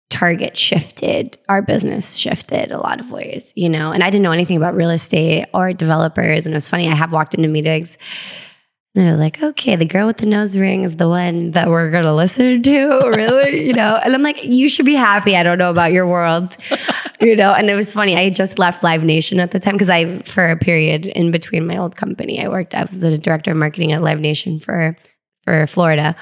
[0.09, 3.91] target shifted, our business shifted a lot of ways, you know.
[3.91, 6.45] And I didn't know anything about real estate or developers.
[6.45, 7.97] And it was funny, I have walked into meetings
[8.95, 11.91] and they're like, okay, the girl with the nose ring is the one that we're
[11.91, 13.67] gonna listen to, really?
[13.67, 13.99] you know?
[14.01, 15.35] And I'm like, you should be happy.
[15.35, 16.55] I don't know about your world,
[17.19, 17.53] you know?
[17.53, 18.15] And it was funny.
[18.15, 21.67] I just left Live Nation at the time because I, for a period in between
[21.67, 24.95] my old company, I worked, I was the director of marketing at Live Nation for,
[25.43, 26.15] for Florida.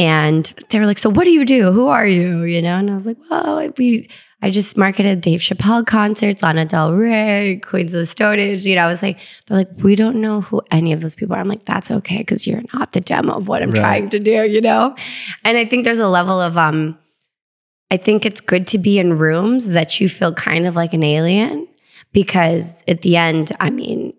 [0.00, 1.72] And they were like, "So what do you do?
[1.72, 4.08] Who are you?" You know, and I was like, "Well, we."
[4.42, 8.64] I just marketed Dave Chappelle concerts, Lana Del Rey, Queens of the Stone Age.
[8.64, 11.36] You know, I was like, they're like, we don't know who any of those people
[11.36, 11.40] are.
[11.40, 13.80] I'm like, that's okay because you're not the demo of what I'm right.
[13.80, 14.48] trying to do.
[14.50, 14.96] You know,
[15.44, 16.98] and I think there's a level of um,
[17.90, 21.02] I think it's good to be in rooms that you feel kind of like an
[21.02, 21.68] alien
[22.12, 24.14] because at the end, I mean,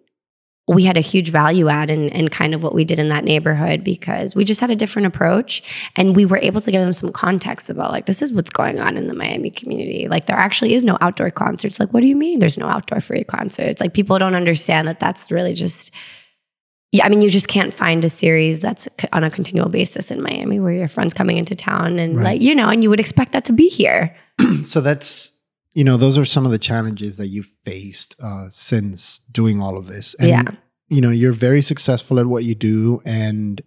[0.71, 3.25] we had a huge value add in, in kind of what we did in that
[3.25, 6.93] neighborhood because we just had a different approach and we were able to give them
[6.93, 10.07] some context about like this is what's going on in the Miami community.
[10.07, 11.79] Like there actually is no outdoor concerts.
[11.79, 13.81] Like what do you mean there's no outdoor free concerts?
[13.81, 15.91] Like people don't understand that that's really just
[16.93, 20.21] yeah, I mean, you just can't find a series that's on a continual basis in
[20.21, 22.23] Miami where your friend's coming into town and right.
[22.23, 24.13] like, you know, and you would expect that to be here.
[24.61, 25.41] so that's
[25.73, 29.77] you know, those are some of the challenges that you've faced uh, since doing all
[29.77, 30.13] of this.
[30.15, 30.43] And, Yeah.
[30.91, 33.01] You know, you're very successful at what you do.
[33.05, 33.61] And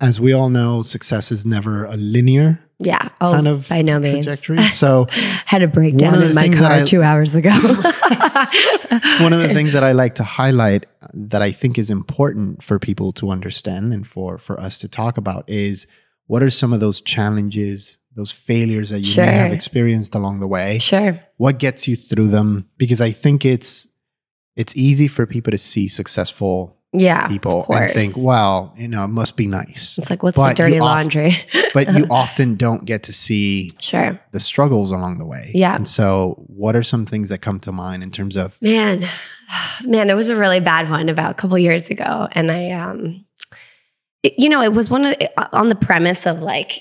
[0.00, 3.10] as we all know, success is never a linear Yeah.
[3.20, 4.24] Oh, kind of by no means.
[4.24, 4.56] trajectory.
[4.82, 5.06] So,
[5.44, 7.50] Had a breakdown One of the in my car I- two hours ago.
[9.20, 12.78] one of the things that I like to highlight that I think is important for
[12.78, 15.86] people to understand and for for us to talk about is
[16.26, 20.46] what are some of those challenges, those failures that you may have experienced along the
[20.48, 20.78] way?
[20.78, 21.20] Sure.
[21.36, 22.68] What gets you through them?
[22.78, 23.86] Because I think it's
[24.56, 27.28] it's easy for people to see successful Yeah.
[27.28, 29.96] people and think, well, you know, it must be nice.
[29.98, 31.36] it's like, what's But the dirty laundry?
[31.72, 34.20] But you often don't get to see sure.
[34.32, 35.52] the struggles along the way.
[35.54, 35.74] Yeah.
[35.76, 39.06] And so what are some things that come to mind in terms of Man,
[39.84, 43.24] man, there was a really bad one about a couple years ago, and I, um,
[44.22, 45.14] it- you know, it was one of
[45.52, 46.72] on the premise of like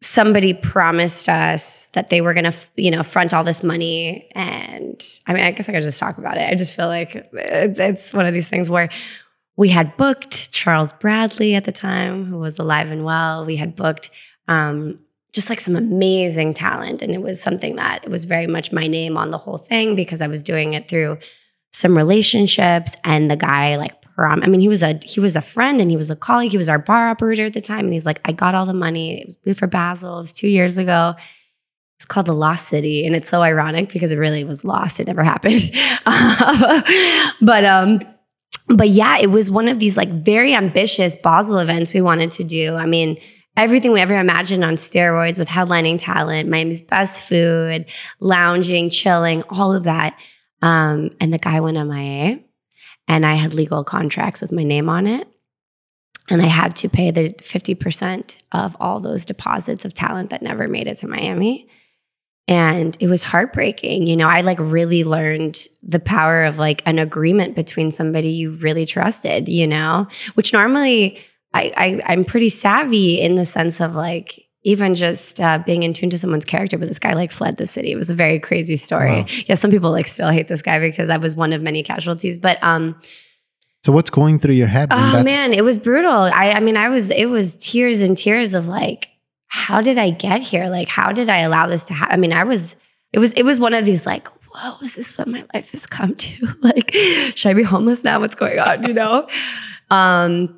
[0.00, 5.02] somebody promised us that they were going to, you know, front all this money, and
[5.26, 6.48] I mean, I guess I could just talk about it.
[6.48, 8.88] I just feel like it's, it's one of these things where
[9.56, 13.44] we had booked Charles Bradley at the time, who was alive and well.
[13.44, 14.10] We had booked.
[14.46, 15.00] Um,
[15.32, 17.02] just like some amazing talent.
[17.02, 19.94] And it was something that it was very much my name on the whole thing
[19.94, 21.18] because I was doing it through
[21.70, 23.94] some relationships and the guy like
[24.26, 26.50] I mean he was a he was a friend and he was a colleague.
[26.50, 27.84] He was our bar operator at the time.
[27.84, 29.20] And he's like I got all the money.
[29.20, 31.14] It was for Basel it was 2 years ago.
[31.96, 33.06] It's called the Lost City.
[33.06, 35.00] And it's so ironic because it really was lost.
[35.00, 35.60] It never happened.
[37.40, 38.00] But um
[38.68, 42.44] but yeah it was one of these like very ambitious Basel events we wanted to
[42.44, 42.74] do.
[42.74, 43.18] I mean
[43.56, 47.86] everything we ever imagined on steroids with headlining talent Miami's best food
[48.20, 50.18] lounging chilling all of that.
[50.60, 52.40] Um, and the guy went MIA,
[53.08, 55.26] and I had legal contracts with my name on it.
[56.30, 60.68] And I had to pay the 50% of all those deposits of talent that never
[60.68, 61.68] made it to Miami.
[62.46, 64.06] And it was heartbreaking.
[64.06, 68.52] You know, I like really learned the power of like an agreement between somebody you
[68.52, 71.18] really trusted, you know, which normally
[71.54, 75.94] I, I I'm pretty savvy in the sense of like even just uh, being in
[75.94, 77.90] tune to someone's character, but this guy like fled the city.
[77.90, 79.22] It was a very crazy story.
[79.22, 79.26] Wow.
[79.46, 82.36] Yeah, some people like still hate this guy because I was one of many casualties.
[82.36, 82.94] But um,
[83.82, 84.88] So what's going through your head?
[84.90, 86.12] oh man, it was brutal.
[86.12, 89.08] I I mean, I was it was tears and tears of like,
[89.46, 90.68] how did I get here?
[90.68, 92.12] Like, how did I allow this to happen?
[92.12, 92.76] I mean, I was
[93.14, 95.86] it was it was one of these like, whoa, is this what my life has
[95.86, 96.48] come to?
[96.62, 96.92] like,
[97.34, 98.20] should I be homeless now?
[98.20, 98.84] What's going on?
[98.84, 99.26] You know?
[99.90, 100.57] Um,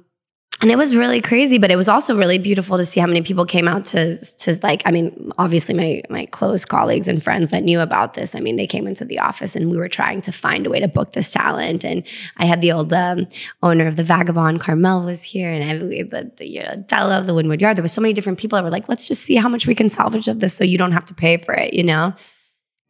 [0.62, 3.22] and it was really crazy, but it was also really beautiful to see how many
[3.22, 4.82] people came out to to like.
[4.84, 8.34] I mean, obviously my my close colleagues and friends that knew about this.
[8.34, 10.78] I mean, they came into the office and we were trying to find a way
[10.80, 11.82] to book this talent.
[11.82, 12.06] And
[12.36, 13.26] I had the old um,
[13.62, 17.26] owner of the Vagabond, Carmel, was here, and I, the, the you know Della of
[17.26, 17.76] the Wynwood Yard.
[17.78, 19.74] There was so many different people that were like, let's just see how much we
[19.74, 22.12] can salvage of this, so you don't have to pay for it, you know.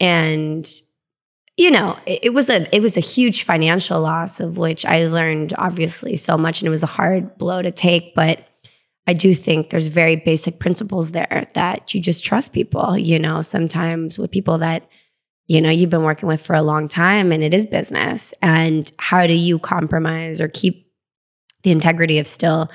[0.01, 0.69] And
[1.61, 5.07] you know, it, it was a it was a huge financial loss of which I
[5.07, 8.15] learned obviously so much, and it was a hard blow to take.
[8.15, 8.47] But
[9.07, 12.97] I do think there's very basic principles there that you just trust people.
[12.97, 14.89] You know, sometimes with people that
[15.49, 18.33] you know you've been working with for a long time, and it is business.
[18.41, 20.91] And how do you compromise or keep
[21.63, 22.71] the integrity of still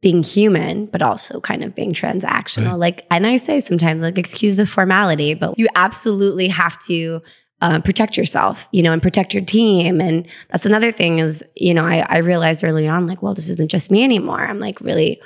[0.00, 2.70] being human, but also kind of being transactional?
[2.70, 2.78] Right.
[2.78, 7.20] Like, and I say sometimes, like, excuse the formality, but you absolutely have to
[7.62, 10.00] uh, protect yourself, you know, and protect your team.
[10.00, 13.48] And that's another thing is, you know, I, I realized early on, like, well, this
[13.48, 14.40] isn't just me anymore.
[14.40, 15.22] I'm like really,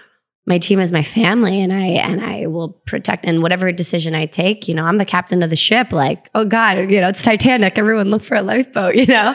[0.47, 3.25] my team is my family, and I and I will protect.
[3.25, 5.93] And whatever decision I take, you know, I'm the captain of the ship.
[5.93, 7.79] Like, oh God, you know, it's Titanic.
[7.79, 9.35] Everyone look for a lifeboat, you know.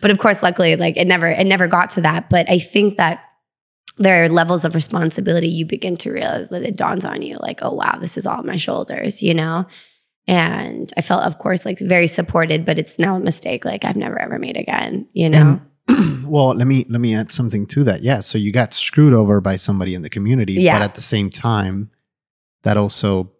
[0.00, 2.30] But of course, luckily, like it never it never got to that.
[2.30, 3.22] But I think that
[3.98, 7.60] there are levels of responsibility you begin to realize that it dawns on you, like,
[7.62, 9.66] oh wow, this is all on my shoulders, you know.
[10.30, 13.96] And I felt, of course, like very supported, but it's now a mistake like I've
[13.96, 15.60] never ever made again, you know?
[15.88, 18.04] And well, let me let me add something to that.
[18.04, 20.78] Yeah, so you got screwed over by somebody in the community, Yeah.
[20.78, 21.90] but at the same time,
[22.62, 23.32] that also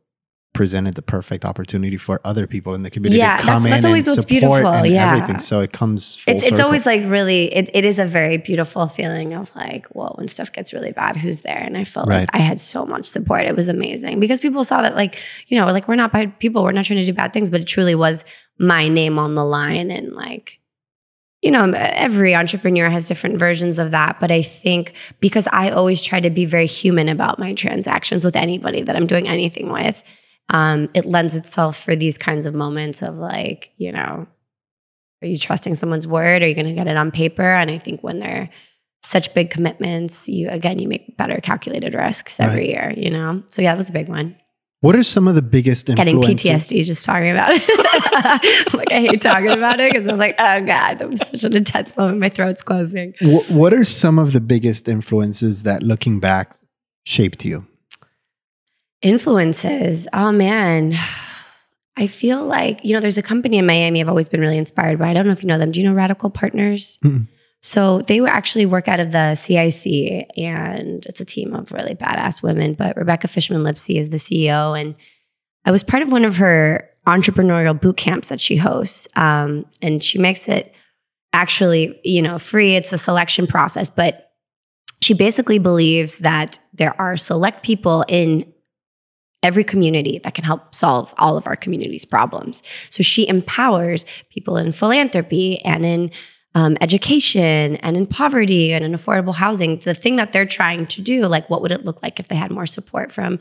[0.60, 3.84] presented the perfect opportunity for other people in the community Yeah, to come that's- that's
[3.86, 5.12] in always and what's support beautiful, and yeah.
[5.14, 5.38] everything.
[5.38, 9.32] So it comes it's, it's always like really, it, it is a very beautiful feeling
[9.32, 11.56] of like, well, when stuff gets really bad, who's there?
[11.66, 12.20] And I felt Right.
[12.20, 13.46] like I had so much support.
[13.46, 15.16] It was amazing because people saw that, like,
[15.48, 17.62] you know, like we're not bad people, we're not trying to do bad things, but
[17.62, 18.22] it truly was
[18.58, 20.58] my name on the line and like,
[21.40, 24.20] you know, every entrepreneur has different versions of that.
[24.20, 28.36] But I think because I always try to be very human about my transactions with
[28.36, 30.02] anybody that I'm doing anything with,
[30.50, 34.26] um, it lends itself for these kinds of moments of like, you know,
[35.22, 36.42] are you trusting someone's word?
[36.42, 37.42] Are you going to get it on paper?
[37.42, 38.50] And I think when they're
[39.02, 43.42] such big commitments, you again, you make better calculated risks every year, you know?
[43.50, 44.36] So yeah, that was a big one.
[44.82, 46.22] What are some of the biggest Getting?
[46.22, 48.74] PTSD just talking about it.
[48.74, 51.44] like I hate talking about it because I was like, oh god, that was such
[51.44, 52.18] an intense moment.
[52.18, 53.12] My throat's closing.
[53.20, 56.56] Wh- What are some of the biggest influences that, looking back,
[57.04, 57.66] shaped you?
[59.02, 60.06] Influences.
[60.12, 60.94] Oh man.
[61.96, 64.98] I feel like, you know, there's a company in Miami I've always been really inspired
[64.98, 65.10] by.
[65.10, 65.70] I don't know if you know them.
[65.70, 66.98] Do you know Radical Partners?
[67.04, 67.28] Mm-mm.
[67.62, 72.42] So they actually work out of the CIC and it's a team of really badass
[72.42, 72.72] women.
[72.74, 74.80] But Rebecca Fishman Lipsey is the CEO.
[74.80, 74.94] And
[75.66, 79.06] I was part of one of her entrepreneurial boot camps that she hosts.
[79.14, 80.74] Um, and she makes it
[81.34, 82.76] actually, you know, free.
[82.76, 84.32] It's a selection process, but
[85.02, 88.50] she basically believes that there are select people in
[89.42, 92.62] every community that can help solve all of our community's problems.
[92.90, 96.10] So she empowers people in philanthropy and in
[96.54, 99.78] um, education and in poverty and in affordable housing.
[99.78, 102.36] The thing that they're trying to do, like, what would it look like if they
[102.36, 103.38] had more support from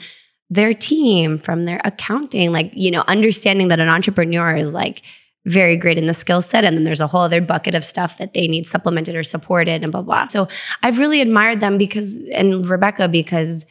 [0.50, 5.04] their team, from their accounting, like, you know, understanding that an entrepreneur is like,
[5.46, 6.66] very great in the skill set.
[6.66, 9.84] And then there's a whole other bucket of stuff that they need supplemented or supported
[9.84, 10.28] and blah, blah.
[10.28, 10.48] So
[10.84, 13.66] I've really admired them because, and Rebecca, because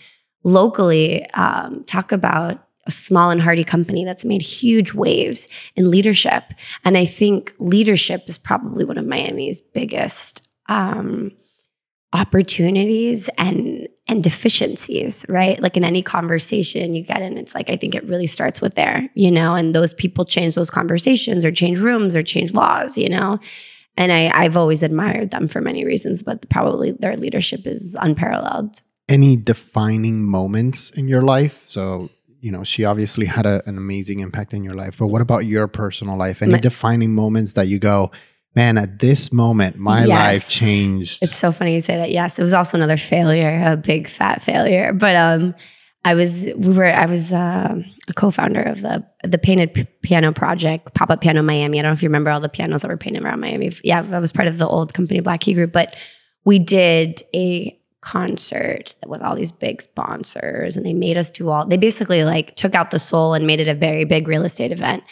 [0.48, 5.46] locally, um, talk about a small and hardy company that's made huge waves
[5.76, 6.54] in leadership.
[6.84, 11.32] And I think leadership is probably one of Miami's biggest um,
[12.12, 15.60] opportunities and and deficiencies, right?
[15.62, 18.74] Like in any conversation you get in, it's like I think it really starts with
[18.74, 22.96] there, you know, and those people change those conversations or change rooms or change laws,
[22.96, 23.38] you know.
[23.98, 28.80] And I, I've always admired them for many reasons, but probably their leadership is unparalleled.
[29.08, 31.64] Any defining moments in your life?
[31.68, 35.22] So, you know, she obviously had a, an amazing impact in your life, but what
[35.22, 36.42] about your personal life?
[36.42, 38.10] Any My- defining moments that you go,
[38.54, 40.08] man, at this moment, my Yes.
[40.08, 41.22] life changed?
[41.22, 42.10] It's so funny you say that.
[42.10, 44.92] Yes, it was also another failure, a big fat failure.
[44.92, 45.54] But um,
[46.04, 47.76] I was we were I was uh,
[48.08, 51.78] a co-founder of the the Painted P- Piano Project, Pop Up Piano Miami.
[51.78, 53.70] I don't know if you remember all the pianos that were painted around Miami.
[53.82, 55.96] Yeah, I was part of the old company Black Key Group, but
[56.44, 57.77] we did a
[58.08, 62.56] concert with all these big sponsors and they made us do all they basically like
[62.56, 65.04] took out the soul and made it a very big real estate event.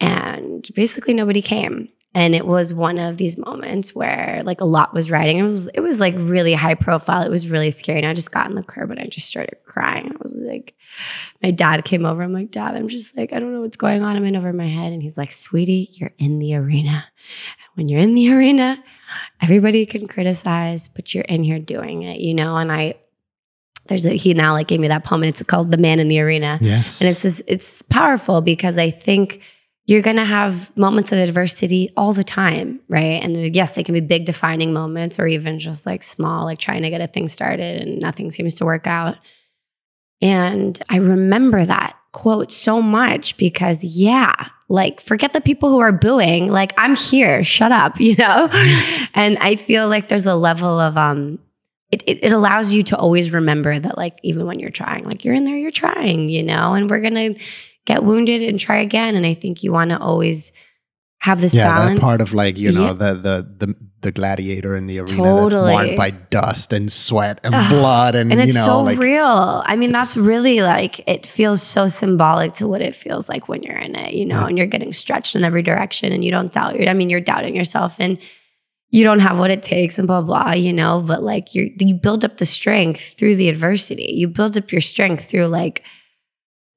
[0.00, 1.88] And basically nobody came.
[2.14, 5.38] And it was one of these moments where like a lot was riding.
[5.38, 7.22] It was it was like really high profile.
[7.22, 8.00] It was really scary.
[8.00, 10.10] And i just got in the curb and i just started crying.
[10.10, 10.74] I was like
[11.44, 12.22] my dad came over.
[12.22, 14.52] I'm like dad i'm just like i don't know what's going on i'm in over
[14.52, 14.92] my head.
[14.92, 17.04] And he's like sweetie you're in the arena.
[17.74, 18.82] When you're in the arena
[19.40, 22.94] everybody can criticize but you're in here doing it you know and i
[23.86, 26.08] there's a he now like gave me that poem and it's called the man in
[26.08, 27.00] the arena yes.
[27.00, 29.42] and it's this, it's powerful because I think
[29.86, 33.22] you're going to have moments of adversity all the time, right?
[33.22, 36.82] And yes, they can be big defining moments or even just like small, like trying
[36.82, 39.16] to get a thing started and nothing seems to work out.
[40.20, 44.32] And I remember that quote so much because, yeah,
[44.68, 46.50] like forget the people who are booing.
[46.50, 48.48] Like I'm here, shut up, you know?
[49.14, 51.38] and I feel like there's a level of, um,
[51.90, 55.26] it, it, it allows you to always remember that, like, even when you're trying, like,
[55.26, 57.42] you're in there, you're trying, you know, and we're going to
[57.84, 59.14] get wounded and try again.
[59.14, 60.52] And I think you want to always
[61.18, 62.00] have this yeah, balance.
[62.00, 62.92] that part of like, you know, Yeah.
[62.94, 65.48] the, the, the, the gladiator in the arena Totally.
[65.72, 67.70] that's marked by dust and sweat and Ugh.
[67.70, 68.14] blood.
[68.14, 69.62] And, and it's you know, so like, real.
[69.66, 73.62] I mean, that's really like it feels so symbolic to what it feels like when
[73.62, 74.46] you're in it, you know, Yeah.
[74.48, 77.56] and you're getting stretched in every direction and you don't doubt I mean, you're doubting
[77.56, 78.18] yourself and
[78.90, 81.94] you don't have what it takes and blah blah, you know, but like you you
[81.94, 84.12] build up the strength through the adversity.
[84.14, 85.82] You build up your strength through like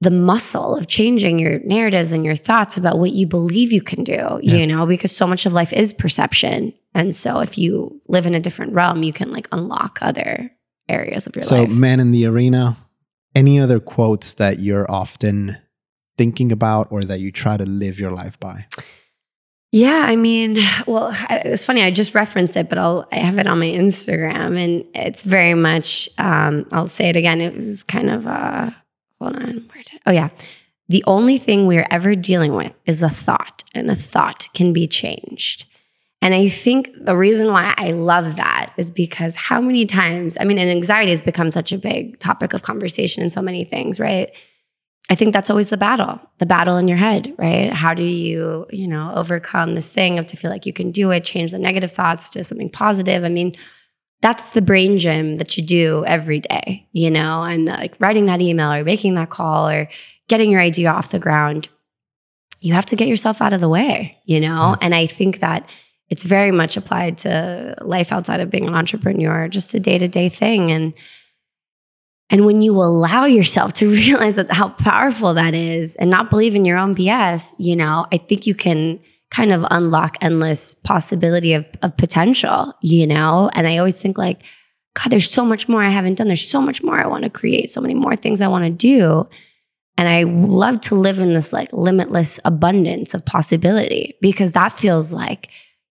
[0.05, 4.03] the muscle of changing your narratives and your thoughts about what you believe you can
[4.03, 4.55] do, Yeah.
[4.57, 6.73] you know, because so much of life is perception.
[6.93, 10.51] And so if you live in a different realm, you can like unlock other
[10.87, 11.69] areas of your So, life.
[11.69, 12.77] So, man in the arena,
[13.33, 15.57] any other quotes that you're often
[16.17, 18.65] thinking about or that you try to live your life by?
[19.71, 21.81] Yeah, I mean, well, it's funny.
[21.83, 25.53] I just referenced it, but I'll I have it on my Instagram, and it's very
[25.53, 26.07] much.
[26.17, 27.41] Um, I'll say it again.
[27.41, 28.25] It was kind of.
[28.25, 28.69] Uh,
[29.19, 29.69] hold on.
[30.05, 30.29] Oh yeah,
[30.87, 34.87] the only thing we're ever dealing with is a thought, and a thought can be
[34.87, 35.65] changed.
[36.21, 40.43] And I think the reason why I love that is because how many times, I
[40.43, 43.99] mean, and anxiety has become such a big topic of conversation in so many things,
[43.99, 44.35] right?
[45.07, 47.71] I think that's always the battle, the battle in your head, right?
[47.71, 51.11] How do you, you know, overcome this thing of to feel like you can do
[51.11, 53.23] it, change the negative thoughts to something positive?
[53.23, 53.53] I mean,
[54.25, 58.41] that's the brain gym that you do every day, you know, and like writing that
[58.41, 59.87] email or making that call or
[60.27, 61.69] getting your idea off the ground.
[62.59, 64.73] You have to get yourself out of the way, you know?
[64.73, 64.77] Mm.
[64.81, 65.69] And I think that
[66.09, 70.07] it's very much applied to life outside of being an entrepreneur, just a day to
[70.07, 70.71] day thing.
[70.71, 70.95] And
[72.31, 76.55] And when you allow yourself to realize that how powerful that is and not believe
[76.55, 78.99] in your own BS, you know, I think you can
[79.31, 83.49] kind of unlock endless possibility of, of potential, you know?
[83.53, 84.43] And I always think like,
[84.93, 86.27] God, there's so much more I haven't done.
[86.27, 88.71] There's so much more I want to create, so many more things I want to
[88.71, 89.27] do.
[89.97, 95.11] And I love to live in this like limitless abundance of possibility because that feels
[95.11, 95.49] like,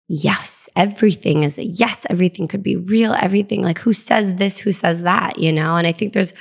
[0.07, 4.71] yes, everything is a yes, everything could be real, everything like who says this, who
[4.71, 5.77] says that, you know?
[5.77, 6.33] And I think there's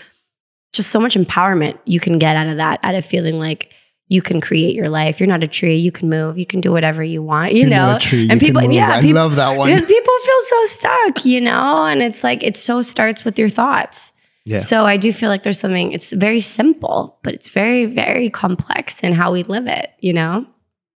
[0.73, 3.73] just so much empowerment you can get out of that, out of feeling like,
[4.11, 5.21] you can create your life.
[5.21, 5.77] You're not a tree.
[5.77, 6.37] You can move.
[6.37, 7.53] You can do whatever you want.
[7.53, 9.57] You You're know, not a tree, you and can people, yeah, I people- love that
[9.57, 9.71] one.
[9.71, 11.25] because people feel so stuck.
[11.25, 14.13] You know, and it's like it so starts with your thoughts.
[14.45, 14.59] Yeah.
[14.59, 15.93] So I do feel like there's something.
[15.93, 19.91] It's very simple, but it's very very complex in how we live it.
[20.01, 20.45] You know.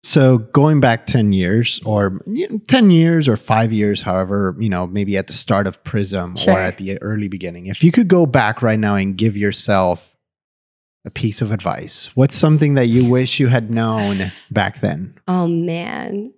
[0.03, 4.69] So going back 10 years or you know, 10 years or five years, however, you
[4.69, 6.53] know, maybe at the start of Prism Sure.
[6.53, 10.14] or at the early beginning, if you could go back right now and give yourself
[11.05, 14.17] a piece of advice, what's something that you wish you had known
[14.51, 15.15] back then?
[15.27, 16.33] Oh man.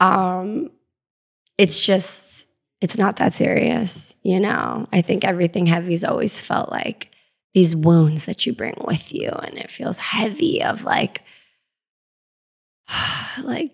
[0.00, 0.70] Um
[1.58, 2.46] it's just
[2.80, 4.88] it's not that serious, you know.
[4.90, 7.10] I think everything heavy's always felt like
[7.52, 11.22] these wounds that you bring with you and it feels heavy of like
[13.42, 13.72] like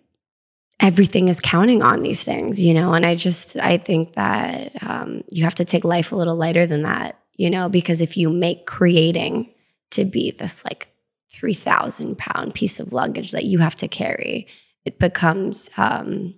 [0.80, 2.94] everything is counting on these things, you know.
[2.94, 6.66] And I just I think that um you have to take life a little lighter
[6.66, 9.52] than that, you know, because if you make creating
[9.96, 10.88] to be this like
[11.32, 14.46] 3,000 pound piece of luggage that you have to carry,
[14.84, 16.34] it becomes um,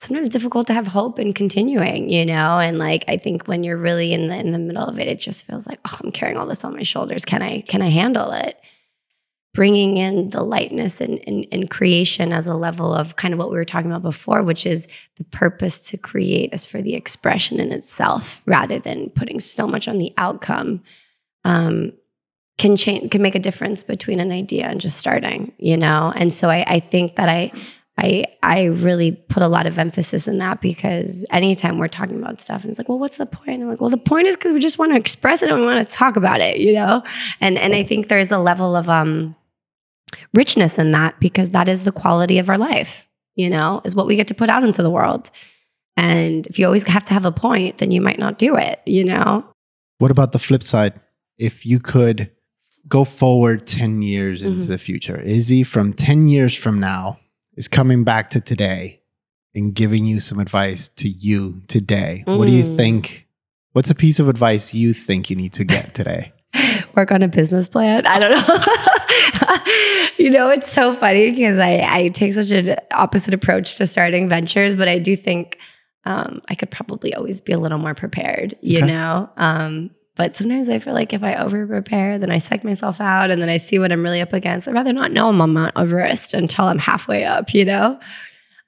[0.00, 2.58] sometimes difficult to have hope in continuing, you know?
[2.58, 5.20] And like, I think when you're really in the, in the middle of it, it
[5.20, 7.24] just feels like, oh, I'm carrying all this on my shoulders.
[7.24, 8.60] Can I, can I handle it?
[9.54, 13.50] Bringing in the lightness and, and, and creation as a level of kind of what
[13.50, 17.58] we were talking about before, which is the purpose to create is for the expression
[17.58, 20.82] in itself rather than putting so much on the outcome.
[21.44, 21.92] Um,
[22.58, 26.12] can change can make a difference between an idea and just starting you know?
[26.16, 27.50] And so I, I think that i
[27.96, 32.40] i i really put a lot of emphasis in that because anytime we're talking about
[32.40, 33.62] stuff and it's like well what's the point?
[33.62, 35.64] I'm like well the point is because we just want to express it and we
[35.64, 37.02] want to talk about it you know?
[37.40, 39.34] And and i think there's a level of um
[40.34, 44.06] richness in that because that is the quality of our life you know is what
[44.06, 45.30] we get to put out into the world.
[45.96, 48.80] And if you always have to have a point then you might not do it
[48.86, 49.44] you know?
[49.98, 51.00] What about the flip side?
[51.38, 52.30] If you could
[52.88, 54.70] go forward 10 years into Mhm.
[54.70, 57.18] the future, Izzy from 10 years from now
[57.56, 59.00] is coming back to today
[59.54, 62.22] and giving you some advice to you today.
[62.26, 62.76] What do you Mm.
[62.76, 63.26] think?
[63.72, 66.32] What's a piece of advice you think you need to get today?
[66.96, 68.06] work on a business plan.
[68.06, 69.64] I don't know.
[70.18, 74.28] you know, it's so funny because I, I take such an opposite approach to starting
[74.28, 75.58] ventures, but I do think
[76.04, 78.86] um, I could probably always be a little more prepared, you Okay.
[78.86, 79.28] know?
[79.36, 83.30] Um, but sometimes I feel like if I over prepare, then I psych myself out
[83.30, 84.66] and then I see what I'm really up against.
[84.66, 88.00] I'd rather not know I'm on Mount Everest until I'm halfway up, you know?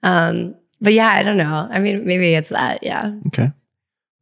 [0.05, 1.67] Um, but yeah, I don't know.
[1.69, 2.85] I mean, maybe it's that.
[2.85, 3.17] Yeah.
[3.27, 3.51] Okay.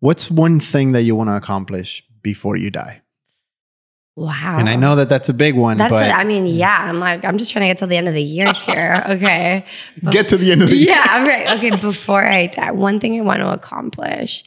[0.00, 3.02] What's one thing that you want to accomplish before you die?
[4.16, 4.56] Wow.
[4.58, 6.14] And I know that that's a big one, That's, but it.
[6.14, 8.22] I mean, yeah, I'm like, I'm just trying to get to the end of the
[8.22, 9.04] year here.
[9.06, 9.66] Okay.
[10.10, 10.94] get to the end of the year.
[10.94, 11.58] yeah, right.
[11.58, 14.44] Okay, before I die, one thing I want to accomplish.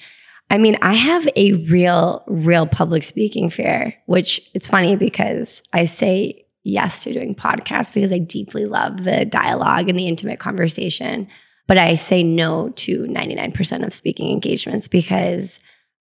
[0.52, 5.86] I mean, I have a real, real public speaking fear, which it's funny because I
[5.86, 11.28] say yes to doing podcasts because I deeply love the dialogue and the intimate conversation.
[11.68, 15.62] But I say no to 99% of speaking engagements because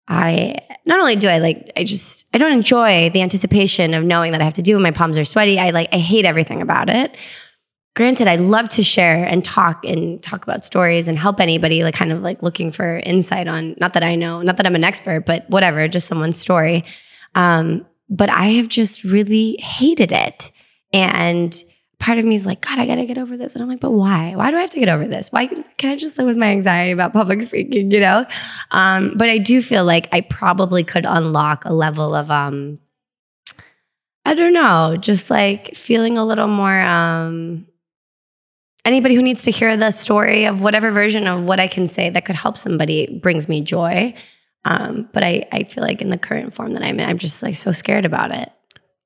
[0.07, 4.31] I not only do I like I just I don't enjoy the anticipation of knowing
[4.31, 4.81] that I have to do it.
[4.81, 5.59] My palms are sweaty.
[5.59, 7.17] I like I hate everything about it.
[7.97, 11.95] Granted, I love to share and talk and talk about stories and help anybody like
[11.95, 14.85] kind of like looking for insight on not that I know, not that I'm an
[14.85, 16.85] expert, but whatever, just someone's story.
[17.35, 20.53] Um, but I have just really hated it.
[20.93, 21.57] And
[21.99, 23.55] part of me is like, God, I gotta get over this.
[23.55, 24.35] And I'm like, but why?
[24.37, 25.33] Why do I have to get over this?
[25.33, 28.27] Why can I just live with my anxiety about public speaking, you know?
[28.73, 32.79] Um, but I do feel like I probably could unlock a level of um,
[34.27, 37.67] I don't know, just like feeling a little more um
[38.87, 42.09] anybody who needs to hear the story of whatever version of what I can say
[42.11, 44.15] that could help somebody brings me joy.
[44.65, 47.43] Um, but I, I feel like in the current form that I'm in, I'm just
[47.43, 48.51] like so scared about it.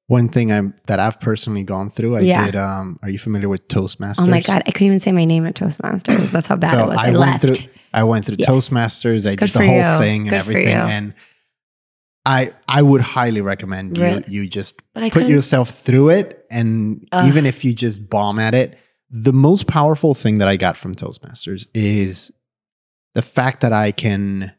[0.06, 2.44] one thing I'm that I've personally gone through, I Yeah.
[2.46, 4.20] did um are you familiar with Toastmasters?
[4.20, 6.30] Oh my God, I couldn't even say my name at Toastmasters.
[6.30, 6.98] That's how bad so it was.
[6.98, 7.42] I, I, went left.
[7.42, 8.36] through I went through.
[8.38, 9.26] Toastmasters.
[9.26, 9.98] I Good did the whole you.
[10.04, 10.76] thing and Good everything.
[10.96, 11.14] And
[12.26, 14.24] I I would highly recommend Really?
[14.28, 15.28] you you just put couldn't.
[15.30, 17.26] yourself through it and Ugh.
[17.28, 18.78] even if you just bomb at it,
[19.10, 22.30] the most powerful thing that I got from Toastmasters is
[23.14, 24.52] the fact that I can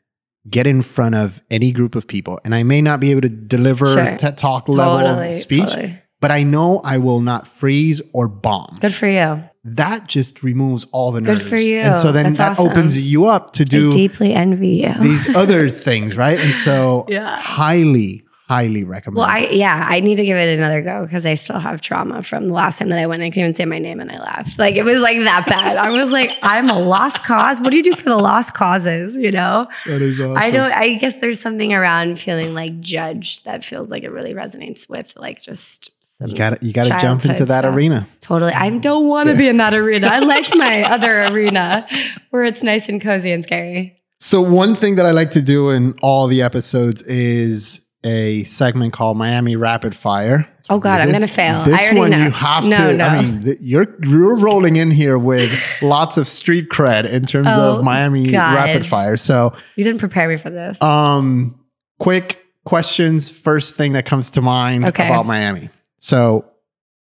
[0.50, 3.30] get in front of any group of people, and I may not be able to
[3.30, 4.16] deliver Sure.
[4.18, 6.02] TED Talk level Totally, speech, totally.
[6.20, 8.78] but I know I will not freeze or bomb.
[8.82, 9.44] Good for you.
[9.64, 11.48] That just removes all the Good nerves.
[11.48, 11.80] for you.
[11.80, 12.72] And so then That's that awesome.
[12.72, 14.94] opens you up to I do deeply envy you.
[15.00, 16.40] these other things, right?
[16.40, 17.36] And so Yeah.
[17.40, 19.16] highly, highly recommend.
[19.16, 22.22] Well, I yeah, I need to give it another go because I still have trauma
[22.22, 23.24] from the last time that I went.
[23.24, 24.60] I couldn't even say my name and I left.
[24.60, 25.78] Like it was like that bad.
[25.78, 27.62] I was like, I'm a lost cause.
[27.62, 29.16] What do you do for the lost causes?
[29.16, 30.36] You know, that is awesome.
[30.36, 30.72] I don't.
[30.74, 35.14] I guess there's something around feeling like judged that feels like it really resonates with
[35.16, 35.90] like just.
[36.24, 37.76] You got to you got to jump into that stuff.
[37.76, 38.06] arena.
[38.20, 38.54] Totally.
[38.54, 40.08] I don't want to be in that arena.
[40.08, 41.88] I like my other arena
[42.30, 43.98] where it's nice and cozy and scary.
[44.20, 48.94] So one thing that I like to do in all the episodes is a segment
[48.94, 50.48] called Miami Rapid Fire.
[50.70, 51.64] Oh God, I'm gonna fail.
[51.66, 52.24] This I already one know.
[52.26, 52.94] you have No, to.
[52.98, 53.06] no.
[53.06, 57.50] I mean, th- you're you're rolling in here with lots of street cred in terms
[57.52, 58.56] Oh, of Miami God.
[58.56, 59.18] Rapid Fire.
[59.18, 60.82] So, You didn't prepare me for this.
[60.82, 61.60] um,
[62.00, 63.30] quick questions.
[63.30, 65.08] First thing that comes to mind Okay.
[65.08, 65.70] about Miami.
[66.00, 66.46] So,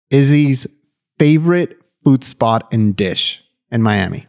[0.10, 0.68] Izzy's
[1.20, 4.28] favorite food spot and dish in Miami.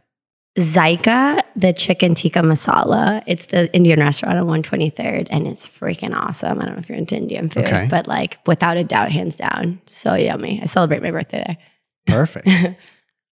[0.56, 3.22] Zaika, the chicken tikka masala.
[3.26, 6.60] It's the Indian restaurant on 123rd, and it's freaking awesome.
[6.60, 7.88] I don't know if you're into Indian food, Okay.
[7.90, 10.60] but like without a doubt, hands down, so yummy.
[10.62, 11.56] I celebrate my birthday there.
[12.06, 12.48] Perfect.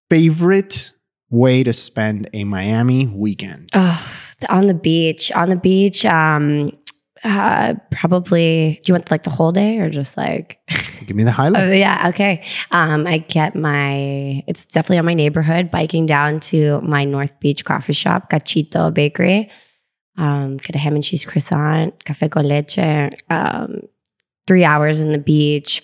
[0.09, 0.91] favorite
[1.29, 3.69] way to spend a Miami weekend?
[3.73, 4.19] oh,
[4.49, 6.03] on the beach, on the beach.
[6.05, 6.71] Um,
[7.23, 8.79] uh, probably.
[8.83, 10.59] Do you want like the whole day or just like?
[11.07, 11.77] Give me the Oh, highlights.
[11.77, 12.05] yeah.
[12.09, 12.43] Okay.
[12.71, 17.65] Um, I get my, it's definitely on my neighborhood, biking down to my North Beach
[17.65, 19.49] coffee shop, Cachito Bakery.
[20.17, 23.81] Um, get a ham and cheese croissant, cafe con leche, um,
[24.47, 25.81] three hours in the beach.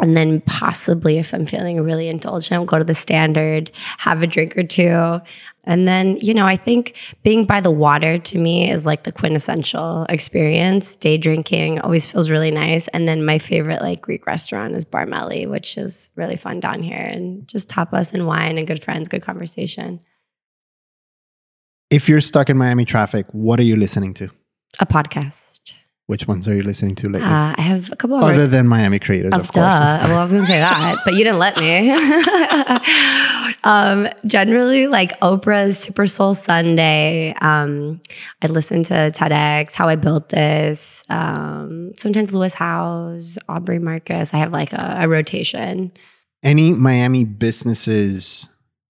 [0.00, 4.56] And then possibly, if I'm feeling really indulgent, go to the standard, have a drink
[4.56, 5.20] or two.
[5.64, 9.12] And then, you know, I think being by the water to me is like the
[9.12, 10.96] quintessential experience.
[10.96, 12.86] Day drinking always feels really nice.
[12.88, 16.82] And then my favorite like Greek restaurant is Bar Meli, which is really fun down
[16.82, 20.00] here and just tapas and wine and good friends, good conversation.
[21.90, 24.30] If you're stuck in Miami traffic, what are you listening to?
[24.78, 25.57] A podcast.
[26.08, 27.28] Which ones are you listening to lately?
[27.28, 29.74] Uh, I have a couple of Other than Miami creators, Of of, course.
[29.74, 31.90] Well, I was going to say that, but you didn't let me.
[33.64, 37.34] um, generally, like Oprah's Super Soul Sunday.
[37.42, 38.00] Um,
[38.40, 41.02] I listen to TEDx, How I Built This.
[41.10, 44.32] Um, sometimes Lewis Howes, Aubrey Marcus.
[44.32, 45.92] I have like a, a rotation.
[46.42, 48.48] Any Miami businesses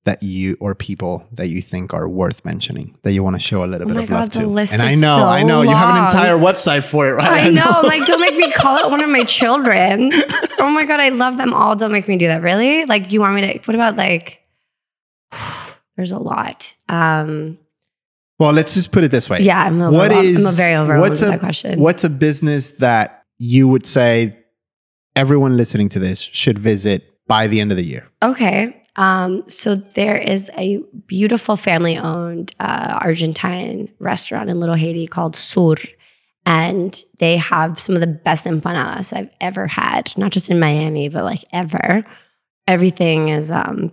[0.08, 3.62] that you or people that you think are worth mentioning that you want to show
[3.62, 4.72] a little Oh bit of love God, the to?
[4.72, 7.42] and I know, so I know, you have an entire website for it, right?
[7.46, 10.10] I know, like, don't make me call it one of my children.
[10.60, 11.76] oh my God, I love them all.
[11.76, 12.40] Don't make me do that.
[12.40, 12.86] Really?
[12.86, 14.40] Like, you want me to, what about like,
[15.96, 16.74] there's a lot.
[16.88, 17.58] Um,
[18.38, 19.40] well, let's just put it this way.
[19.40, 20.26] Yeah, I'm, What overwhelmed.
[20.26, 21.80] is I'm very overwhelmed what's a that question.
[21.80, 24.38] what's a business that you would say
[25.14, 28.08] everyone listening to this should visit by the end of the year?
[28.22, 28.74] Okay.
[28.96, 35.76] Um, so there is a beautiful family-owned uh, Argentine restaurant in Little Haiti called Sur,
[36.44, 40.16] and they have some of the best empanadas I've ever had.
[40.16, 42.04] Not just in Miami, but like ever.
[42.66, 43.92] Everything is, um,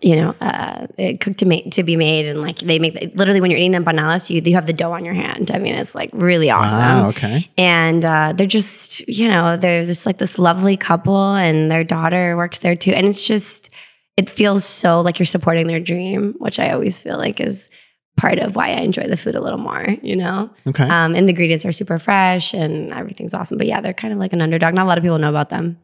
[0.00, 0.86] you know, uh,
[1.20, 3.78] cooked to make to be made, and like they make literally when you're eating the
[3.78, 5.50] empanadas, you you have the dough on your hand.
[5.52, 7.48] I mean, it's like really awesome Wow, okay.
[7.58, 12.36] and uh, they're just you know they're just like this lovely couple and their daughter
[12.36, 13.70] works there too and it's just
[14.16, 17.68] it feels so like you're supporting their dream which i always feel like is
[18.16, 20.50] part of why i enjoy the food a little more you know?
[20.66, 20.84] Okay.
[20.84, 23.58] um, and the ingredients are super fresh and everything's awesome.
[23.58, 24.74] But yeah they're kind of like an underdog.
[24.74, 25.78] Not a lot of people know about them.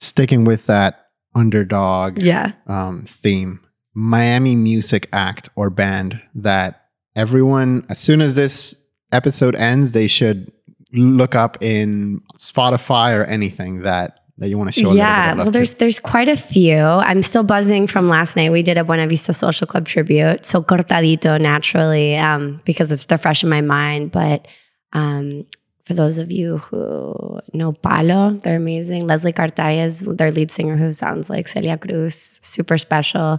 [0.00, 2.52] Sticking with that underdog yeah.
[2.66, 3.60] um, theme,
[3.94, 8.76] Miami music act or band that everyone, as soon as this
[9.12, 10.52] episode ends, they should
[10.92, 14.80] look up in Spotify or anything that that you want to show.
[14.80, 15.78] a little bit yeah well there's to.
[15.78, 19.32] there's quite a few i'm still buzzing from last night we did a buena vista
[19.32, 24.46] social club tribute so cortadito naturally um, because it's they're fresh in my mind but
[24.92, 25.46] um,
[25.84, 30.76] for those of you who know palo they're amazing leslie cartaya is their lead singer
[30.76, 33.38] who sounds like celia cruz super special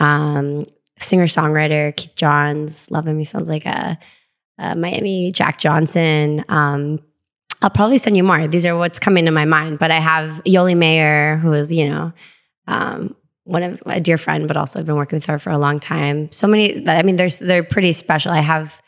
[0.00, 0.64] um,
[0.98, 3.96] singer songwriter keith johns love him he sounds like a,
[4.58, 6.98] a miami jack johnson um,
[7.62, 8.46] I'll probably send you more.
[8.48, 9.78] These are what's coming to my mind.
[9.78, 12.12] But I have Yoli Mayor, who is, you know,
[12.66, 15.58] um, one of a dear friend, but also I've been working with her for a
[15.58, 16.30] long time.
[16.32, 16.86] So many.
[16.88, 18.30] I mean, there's they're pretty special.
[18.32, 18.80] I have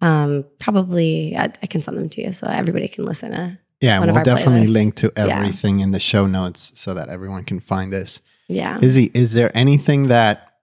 [0.00, 3.58] um, probably I, I can send them to you so everybody can listen to.
[3.80, 4.72] yeah, we'll definitely playlists.
[4.72, 5.24] link to Yeah.
[5.38, 8.20] everything in the show notes so that everyone can find this.
[8.48, 8.78] Yeah.
[8.82, 10.53] Izzy, is there anything that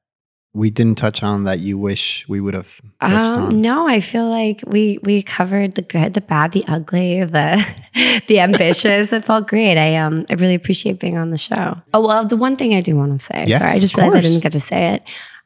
[0.54, 4.62] we didn't touch on that you wish we would have Um, no, I feel like
[4.68, 7.66] we we covered the good, the bad, the ugly, the
[8.28, 9.14] the ambitious.
[9.14, 9.78] it felt great.
[9.78, 11.78] I um I really appreciate being on the show.
[11.94, 13.46] Oh well, the one thing I do want to say.
[13.48, 15.04] Yes, sorry, I just realized I didn't get to say it.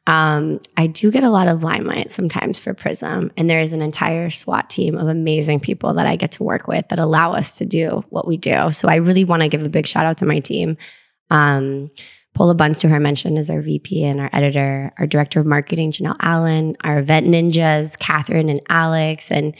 [0.08, 3.82] Um, I do get a lot of limelight sometimes for Prism, and there is an
[3.82, 7.58] entire SWAT team of amazing people that I get to work with that allow us
[7.58, 8.70] to do what we do.
[8.70, 10.76] So I really want to give a big shout out to my team.
[11.30, 11.90] Um,
[12.36, 15.90] Paula Bunst, who I mentioned, is our VP and our editor, our director of marketing,
[15.90, 19.54] Janelle Allen, our event ninjas, Catherine and Alex, and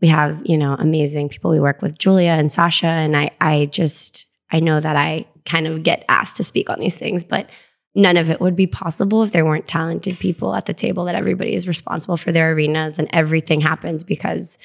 [0.00, 3.30] we have you know amazing people we work with, Julia and Sasha, and I.
[3.40, 7.24] I just I know that I kind of get asked to speak on these things,
[7.24, 7.50] but
[7.96, 11.06] none of it would be possible if there weren't talented people at the table.
[11.06, 14.56] That everybody is responsible for their arenas, and everything happens because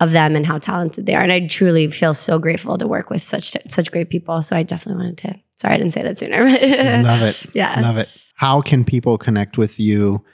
[0.00, 1.22] of them and how talented they are.
[1.22, 4.42] And I truly feel so grateful to work with such such great people.
[4.42, 5.40] So I definitely wanted to.
[5.56, 6.44] Sorry, I didn't say that sooner.
[6.44, 7.54] Love it.
[7.54, 7.80] Yeah.
[7.80, 8.08] Love it.
[8.34, 10.24] How can people connect with you?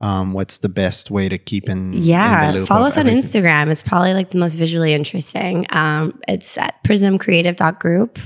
[0.00, 1.92] Um, what's the best way to keep in?
[1.92, 3.42] in Yeah, the loop follow us on everything?
[3.42, 3.68] Instagram.
[3.68, 5.66] It's probably like the most visually interesting.
[5.70, 8.20] Um, it's at prismcreative.group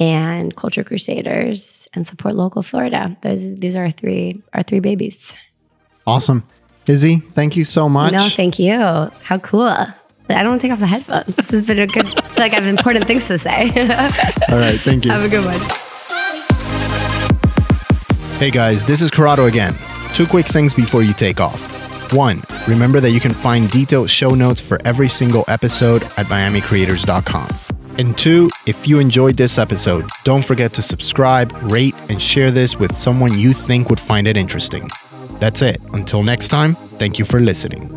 [0.00, 3.16] and Culture Crusaders and support local Florida.
[3.22, 5.32] Those these are our three our three babies.
[6.04, 6.42] Awesome.
[6.88, 8.12] Izzy, thank you so much.
[8.12, 8.76] No, thank you.
[8.76, 9.72] How cool.
[10.28, 11.36] I don't want to take off the headphones.
[11.36, 12.06] This has been a good
[12.36, 13.68] like I have important things to say.
[14.48, 14.78] All right.
[14.80, 15.10] Thank you.
[15.10, 15.60] have a good one.
[18.38, 19.74] Hey guys, this is Corrado again.
[20.12, 21.72] Two quick things before you take off.
[22.12, 27.48] One, remember that you can find detailed show notes for every single episode at miamicreators.com.
[27.98, 32.76] And two, if you enjoyed this episode, don't forget to subscribe, rate, and share this
[32.76, 34.88] with someone you think would find it interesting.
[35.38, 35.78] That's it.
[35.92, 37.93] Until next time, thank you for listening.